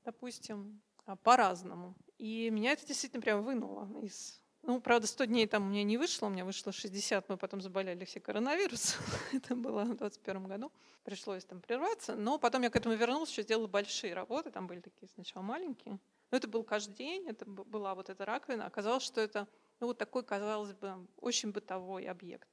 допустим, 0.04 0.82
а, 1.06 1.16
по-разному. 1.16 1.94
И 2.18 2.50
меня 2.50 2.72
это 2.72 2.86
действительно 2.86 3.22
прям 3.22 3.42
вынуло 3.42 3.88
из 4.02 4.42
ну, 4.64 4.80
правда, 4.80 5.08
100 5.08 5.24
дней 5.24 5.46
там 5.48 5.66
у 5.66 5.70
меня 5.70 5.82
не 5.82 5.98
вышло, 5.98 6.26
у 6.26 6.30
меня 6.30 6.44
вышло 6.44 6.70
60, 6.70 7.28
мы 7.28 7.36
потом 7.36 7.60
заболели 7.60 8.04
все 8.04 8.20
коронавирусом. 8.20 9.02
Это 9.32 9.56
было 9.56 9.80
в 9.82 9.96
2021 9.96 10.46
году. 10.46 10.72
Пришлось 11.02 11.44
там 11.44 11.60
прерваться. 11.60 12.14
Но 12.14 12.38
потом 12.38 12.62
я 12.62 12.70
к 12.70 12.76
этому 12.76 12.94
вернулась, 12.94 13.30
еще 13.30 13.42
сделала 13.42 13.66
большие 13.66 14.14
работы. 14.14 14.52
Там 14.52 14.68
были 14.68 14.78
такие 14.78 15.08
сначала 15.08 15.42
маленькие. 15.42 15.98
Но 16.30 16.38
это 16.38 16.46
был 16.46 16.62
каждый 16.62 16.94
день, 16.94 17.26
это 17.28 17.44
была 17.44 17.96
вот 17.96 18.08
эта 18.08 18.24
раковина. 18.24 18.66
Оказалось, 18.66 19.02
что 19.02 19.20
это 19.20 19.48
ну, 19.80 19.88
вот 19.88 19.98
такой, 19.98 20.22
казалось 20.22 20.74
бы, 20.74 21.08
очень 21.16 21.50
бытовой 21.50 22.04
объект. 22.04 22.48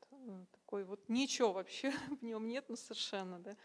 Такой 0.69 0.83
вот 0.83 1.09
ничего 1.09 1.51
вообще 1.51 1.89
в 2.21 2.23
нем 2.23 2.47
нет, 2.47 2.65
ну 2.69 2.75
совершенно, 2.75 3.39
да. 3.39 3.57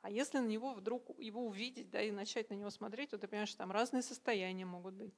А 0.00 0.08
если 0.08 0.38
на 0.38 0.46
него 0.46 0.72
вдруг 0.72 1.10
его 1.18 1.44
увидеть, 1.44 1.90
да, 1.90 2.00
и 2.00 2.10
начать 2.10 2.48
на 2.48 2.54
него 2.54 2.70
смотреть, 2.70 3.10
то 3.10 3.18
ты 3.18 3.28
понимаешь, 3.28 3.50
что 3.50 3.58
там 3.58 3.70
разные 3.70 4.02
состояния 4.02 4.64
могут 4.64 4.94
быть 4.94 5.14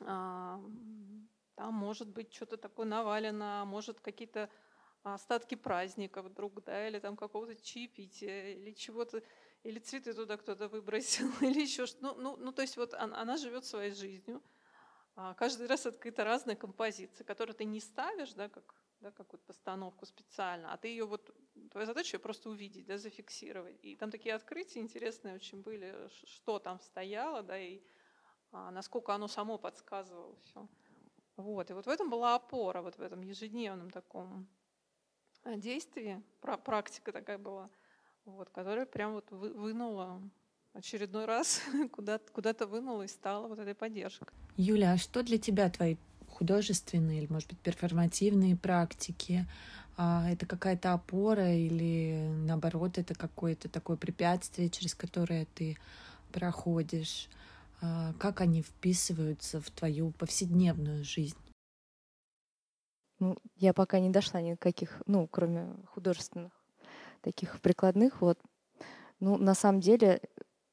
а, 0.00 0.60
там 1.54 1.74
может 1.74 2.08
быть 2.08 2.34
что-то 2.34 2.56
такое 2.56 2.86
навалено, 2.86 3.64
может 3.66 4.00
какие-то 4.00 4.50
остатки 5.04 5.54
праздника 5.54 6.22
вдруг, 6.22 6.64
да, 6.64 6.88
или 6.88 6.98
там 6.98 7.16
какого-то 7.16 7.54
чаепития, 7.54 8.54
или 8.54 8.72
чего-то, 8.72 9.22
или 9.62 9.78
цветы 9.78 10.12
туда 10.12 10.36
кто-то 10.38 10.66
выбросил, 10.66 11.28
или 11.40 11.60
еще 11.60 11.86
что-то. 11.86 12.16
Ну, 12.16 12.20
ну, 12.20 12.36
ну, 12.36 12.52
то 12.52 12.62
есть 12.62 12.76
вот 12.76 12.94
она, 12.94 13.16
она 13.22 13.36
живет 13.36 13.64
своей 13.64 13.92
жизнью. 13.92 14.42
А 15.14 15.34
каждый 15.34 15.68
раз 15.68 15.82
какая-то 15.82 16.24
разная 16.24 16.56
композиция, 16.56 17.24
которую 17.24 17.54
ты 17.54 17.64
не 17.64 17.78
ставишь, 17.78 18.32
да, 18.32 18.48
как 18.48 18.79
да, 19.00 19.10
какую-то 19.10 19.46
постановку 19.46 20.06
специально, 20.06 20.72
а 20.72 20.76
ты 20.76 20.88
ее 20.88 21.04
вот, 21.04 21.34
твоя 21.70 21.86
задача 21.86 22.16
ее 22.16 22.20
просто 22.20 22.50
увидеть, 22.50 22.86
да, 22.86 22.98
зафиксировать. 22.98 23.78
И 23.82 23.96
там 23.96 24.10
такие 24.10 24.34
открытия 24.34 24.80
интересные 24.80 25.34
очень 25.34 25.62
были, 25.62 25.94
что 26.24 26.58
там 26.58 26.80
стояло, 26.80 27.42
да, 27.42 27.58
и 27.58 27.80
а, 28.52 28.70
насколько 28.70 29.14
оно 29.14 29.28
само 29.28 29.58
подсказывало 29.58 30.36
все. 30.44 30.68
Вот. 31.36 31.70
И 31.70 31.72
вот 31.72 31.86
в 31.86 31.88
этом 31.88 32.10
была 32.10 32.34
опора, 32.34 32.82
вот 32.82 32.96
в 32.96 33.02
этом 33.02 33.22
ежедневном 33.22 33.90
таком 33.90 34.48
э, 35.44 35.56
действии, 35.56 36.22
практика 36.40 37.12
такая 37.12 37.38
была, 37.38 37.70
вот, 38.24 38.50
которая 38.50 38.86
прям 38.86 39.14
вот 39.14 39.30
вынула 39.30 40.20
очередной 40.72 41.24
раз 41.24 41.62
куда-то 41.92 42.32
куда 42.32 42.52
вынула 42.66 43.02
и 43.02 43.08
стала 43.08 43.48
вот 43.48 43.58
этой 43.58 43.74
поддержкой. 43.74 44.34
Юля, 44.56 44.92
а 44.92 44.98
что 44.98 45.22
для 45.22 45.38
тебя 45.38 45.70
твои 45.70 45.96
художественные 46.40 47.22
или, 47.22 47.32
может 47.32 47.50
быть, 47.50 47.60
перформативные 47.60 48.56
практики? 48.56 49.46
А 49.98 50.30
это 50.30 50.46
какая-то 50.46 50.94
опора 50.94 51.54
или, 51.54 52.30
наоборот, 52.46 52.98
это 52.98 53.14
какое-то 53.14 53.68
такое 53.68 53.98
препятствие, 53.98 54.70
через 54.70 54.94
которое 54.96 55.46
ты 55.54 55.78
проходишь? 56.32 57.28
А, 57.82 58.14
как 58.18 58.40
они 58.42 58.62
вписываются 58.62 59.60
в 59.60 59.70
твою 59.70 60.12
повседневную 60.12 61.04
жизнь? 61.04 61.38
Ну, 63.20 63.36
я 63.56 63.74
пока 63.74 64.00
не 64.00 64.10
дошла 64.10 64.40
ни 64.40 64.52
до 64.52 64.56
каких, 64.56 65.02
ну, 65.06 65.28
кроме 65.28 65.68
художественных, 65.92 66.52
таких 67.22 67.60
прикладных, 67.60 68.20
вот. 68.22 68.40
Ну, 69.20 69.38
на 69.38 69.54
самом 69.54 69.80
деле, 69.80 70.22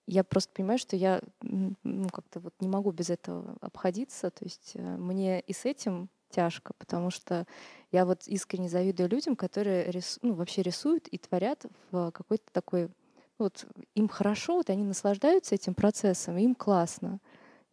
я 0.08 0.24
просто 0.24 0.52
понимаю, 0.54 0.80
что 0.80 0.96
я 0.96 1.22
ну, 1.42 2.10
как-то 2.10 2.40
вот 2.40 2.54
не 2.60 2.68
могу 2.68 2.92
без 2.92 3.10
этого 3.10 3.58
обходиться. 3.62 4.30
То 4.32 4.46
есть 4.46 4.72
э, 4.76 4.98
мне 4.98 5.42
и 5.42 5.54
с 5.54 5.66
этим 5.66 6.10
тяжко, 6.30 6.74
потому 6.78 7.12
что 7.12 7.46
я 7.92 8.06
вот 8.06 8.28
искренне 8.28 8.70
завидую 8.70 9.10
людям, 9.10 9.36
которые 9.36 9.92
рис, 9.92 10.20
ну, 10.22 10.34
вообще 10.34 10.62
рисуют 10.62 11.08
и 11.10 11.18
творят 11.18 11.66
в 11.92 12.12
какой-то 12.12 12.46
такой 12.52 12.90
вот 13.38 13.68
им 13.96 14.08
хорошо, 14.08 14.56
вот 14.56 14.70
они 14.70 14.84
наслаждаются 14.84 15.56
этим 15.56 15.76
процессом, 15.76 16.38
им 16.38 16.56
классно. 16.56 17.20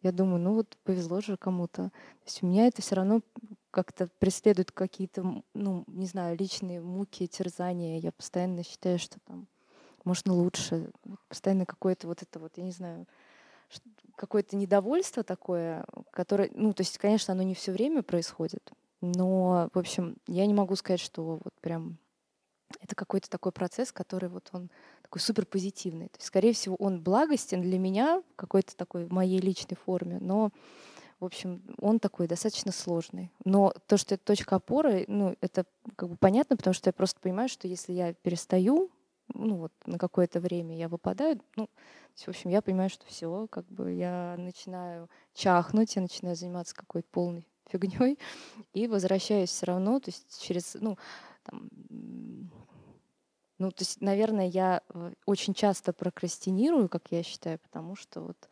Я 0.01 0.11
думаю, 0.11 0.39
ну 0.39 0.53
вот 0.53 0.77
повезло 0.83 1.21
же 1.21 1.37
кому-то. 1.37 1.85
То 1.85 2.25
есть 2.25 2.43
у 2.43 2.45
меня 2.45 2.67
это 2.67 2.81
все 2.81 2.95
равно 2.95 3.21
как-то 3.71 4.07
преследует 4.19 4.71
какие-то, 4.71 5.43
ну, 5.53 5.83
не 5.87 6.05
знаю, 6.05 6.37
личные 6.37 6.81
муки, 6.81 7.27
терзания. 7.27 7.97
Я 7.99 8.11
постоянно 8.11 8.63
считаю, 8.63 8.99
что 8.99 9.19
там 9.25 9.47
можно 10.05 10.33
лучше. 10.33 10.91
Постоянно 11.27 11.65
какое-то 11.65 12.07
вот 12.07 12.21
это 12.21 12.39
вот, 12.39 12.53
я 12.55 12.63
не 12.63 12.71
знаю, 12.71 13.05
какое-то 14.15 14.55
недовольство 14.55 15.23
такое, 15.23 15.85
которое, 16.11 16.49
ну, 16.53 16.73
то 16.73 16.81
есть, 16.81 16.97
конечно, 16.97 17.33
оно 17.33 17.43
не 17.43 17.55
все 17.55 17.71
время 17.71 18.03
происходит, 18.03 18.71
но, 19.01 19.69
в 19.73 19.79
общем, 19.79 20.17
я 20.27 20.45
не 20.45 20.53
могу 20.53 20.75
сказать, 20.75 21.01
что 21.01 21.39
вот 21.43 21.53
прям 21.61 21.97
это 22.79 22.95
какой-то 22.95 23.29
такой 23.29 23.51
процесс, 23.51 23.91
который 23.91 24.29
вот 24.29 24.49
он 24.51 24.69
такой 25.01 25.21
супер 25.21 25.45
позитивный. 25.45 26.07
То 26.07 26.17
есть, 26.17 26.27
скорее 26.27 26.53
всего, 26.53 26.75
он 26.77 27.01
благостен 27.01 27.61
для 27.61 27.77
меня 27.77 28.21
в 28.21 28.35
какой-то 28.35 28.75
такой 28.75 29.07
моей 29.07 29.39
личной 29.39 29.77
форме, 29.77 30.17
но 30.19 30.51
в 31.19 31.25
общем, 31.25 31.61
он 31.79 31.99
такой 31.99 32.27
достаточно 32.27 32.71
сложный. 32.71 33.31
Но 33.45 33.73
то, 33.87 33.97
что 33.97 34.15
это 34.15 34.25
точка 34.25 34.57
опоры, 34.57 35.05
ну, 35.07 35.35
это 35.39 35.65
как 35.95 36.09
бы 36.09 36.17
понятно, 36.17 36.57
потому 36.57 36.73
что 36.73 36.89
я 36.89 36.93
просто 36.93 37.19
понимаю, 37.21 37.47
что 37.47 37.67
если 37.67 37.93
я 37.93 38.13
перестаю, 38.13 38.91
ну 39.37 39.57
вот 39.57 39.73
на 39.85 39.97
какое-то 39.97 40.39
время 40.39 40.75
я 40.75 40.87
выпадаю, 40.87 41.39
ну, 41.55 41.69
в 42.15 42.27
общем, 42.27 42.49
я 42.49 42.61
понимаю, 42.61 42.89
что 42.89 43.05
все, 43.05 43.47
как 43.49 43.65
бы 43.67 43.91
я 43.91 44.35
начинаю 44.37 45.09
чахнуть, 45.33 45.95
я 45.95 46.01
начинаю 46.01 46.35
заниматься 46.35 46.75
какой-то 46.75 47.07
полной 47.11 47.47
фигней 47.69 48.17
и 48.73 48.87
возвращаюсь 48.87 49.49
все 49.49 49.65
равно, 49.67 49.99
то 49.99 50.09
есть 50.09 50.41
через, 50.41 50.75
ну, 50.79 50.97
там, 51.43 51.69
ну, 53.57 53.71
то 53.71 53.81
есть, 53.81 54.01
наверное, 54.01 54.47
я 54.47 54.81
э, 54.89 55.13
очень 55.25 55.53
часто 55.53 55.93
прокрастинирую, 55.93 56.89
как 56.89 57.11
я 57.11 57.23
считаю, 57.23 57.59
потому 57.59 57.95
что 57.95 58.21
вот 58.21 58.49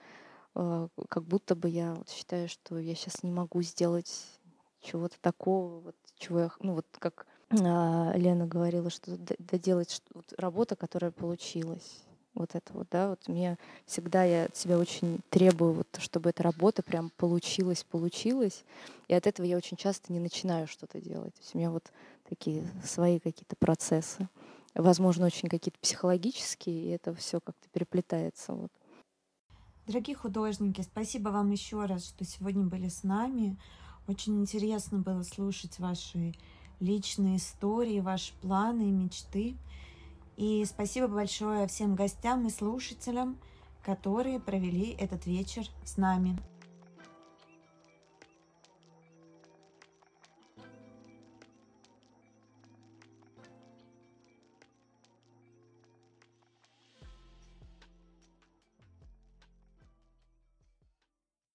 э, 0.55 0.87
как 1.09 1.23
будто 1.23 1.55
бы 1.55 1.67
я 1.67 1.93
вот 1.93 2.09
считаю, 2.09 2.47
что 2.47 2.77
я 2.77 2.95
сейчас 2.95 3.21
не 3.21 3.31
могу 3.31 3.61
сделать 3.63 4.39
чего-то 4.81 5.19
такого, 5.19 5.79
вот, 5.79 5.95
чего 6.15 6.39
я, 6.41 6.51
ну, 6.61 6.75
вот 6.75 6.85
как 6.99 7.27
Лена 7.53 8.47
говорила, 8.47 8.89
что 8.89 9.17
доделать 9.39 9.91
что, 9.91 10.05
вот, 10.13 10.33
работа, 10.37 10.75
которая 10.75 11.11
получилась. 11.11 12.03
Вот 12.33 12.55
это 12.55 12.73
вот, 12.73 12.87
да, 12.89 13.09
вот 13.09 13.27
мне 13.27 13.59
всегда 13.85 14.23
я 14.23 14.45
от 14.45 14.55
себя 14.55 14.79
очень 14.79 15.19
требую, 15.29 15.73
вот, 15.73 15.87
чтобы 15.99 16.31
эта 16.31 16.41
работа 16.41 16.81
прям 16.81 17.11
получилась, 17.15 17.83
получилась. 17.83 18.63
И 19.07 19.13
от 19.13 19.27
этого 19.27 19.45
я 19.45 19.55
очень 19.55 19.77
часто 19.77 20.11
не 20.11 20.19
начинаю 20.19 20.67
что-то 20.67 20.99
делать. 20.99 21.33
То 21.35 21.41
есть 21.41 21.53
у 21.53 21.57
меня 21.59 21.69
вот 21.69 21.91
такие 22.27 22.63
свои 22.83 23.19
какие-то 23.19 23.55
процессы. 23.55 24.27
Возможно, 24.73 25.27
очень 25.27 25.47
какие-то 25.47 25.77
психологические, 25.79 26.85
и 26.85 26.89
это 26.89 27.13
все 27.13 27.39
как-то 27.39 27.69
переплетается. 27.69 28.53
Вот. 28.53 28.71
Дорогие 29.85 30.15
художники, 30.15 30.81
спасибо 30.81 31.29
вам 31.29 31.51
еще 31.51 31.85
раз, 31.85 32.07
что 32.07 32.25
сегодня 32.25 32.65
были 32.65 32.87
с 32.87 33.03
нами. 33.03 33.59
Очень 34.07 34.41
интересно 34.41 34.97
было 34.99 35.21
слушать 35.21 35.77
ваши 35.77 36.33
личные 36.79 37.37
истории, 37.37 37.99
ваши 37.99 38.33
планы 38.41 38.89
и 38.89 38.91
мечты. 38.91 39.55
И 40.37 40.65
спасибо 40.65 41.07
большое 41.07 41.67
всем 41.67 41.95
гостям 41.95 42.47
и 42.47 42.49
слушателям, 42.49 43.37
которые 43.83 44.39
провели 44.39 44.95
этот 44.99 45.25
вечер 45.25 45.67
с 45.83 45.97
нами. 45.97 46.37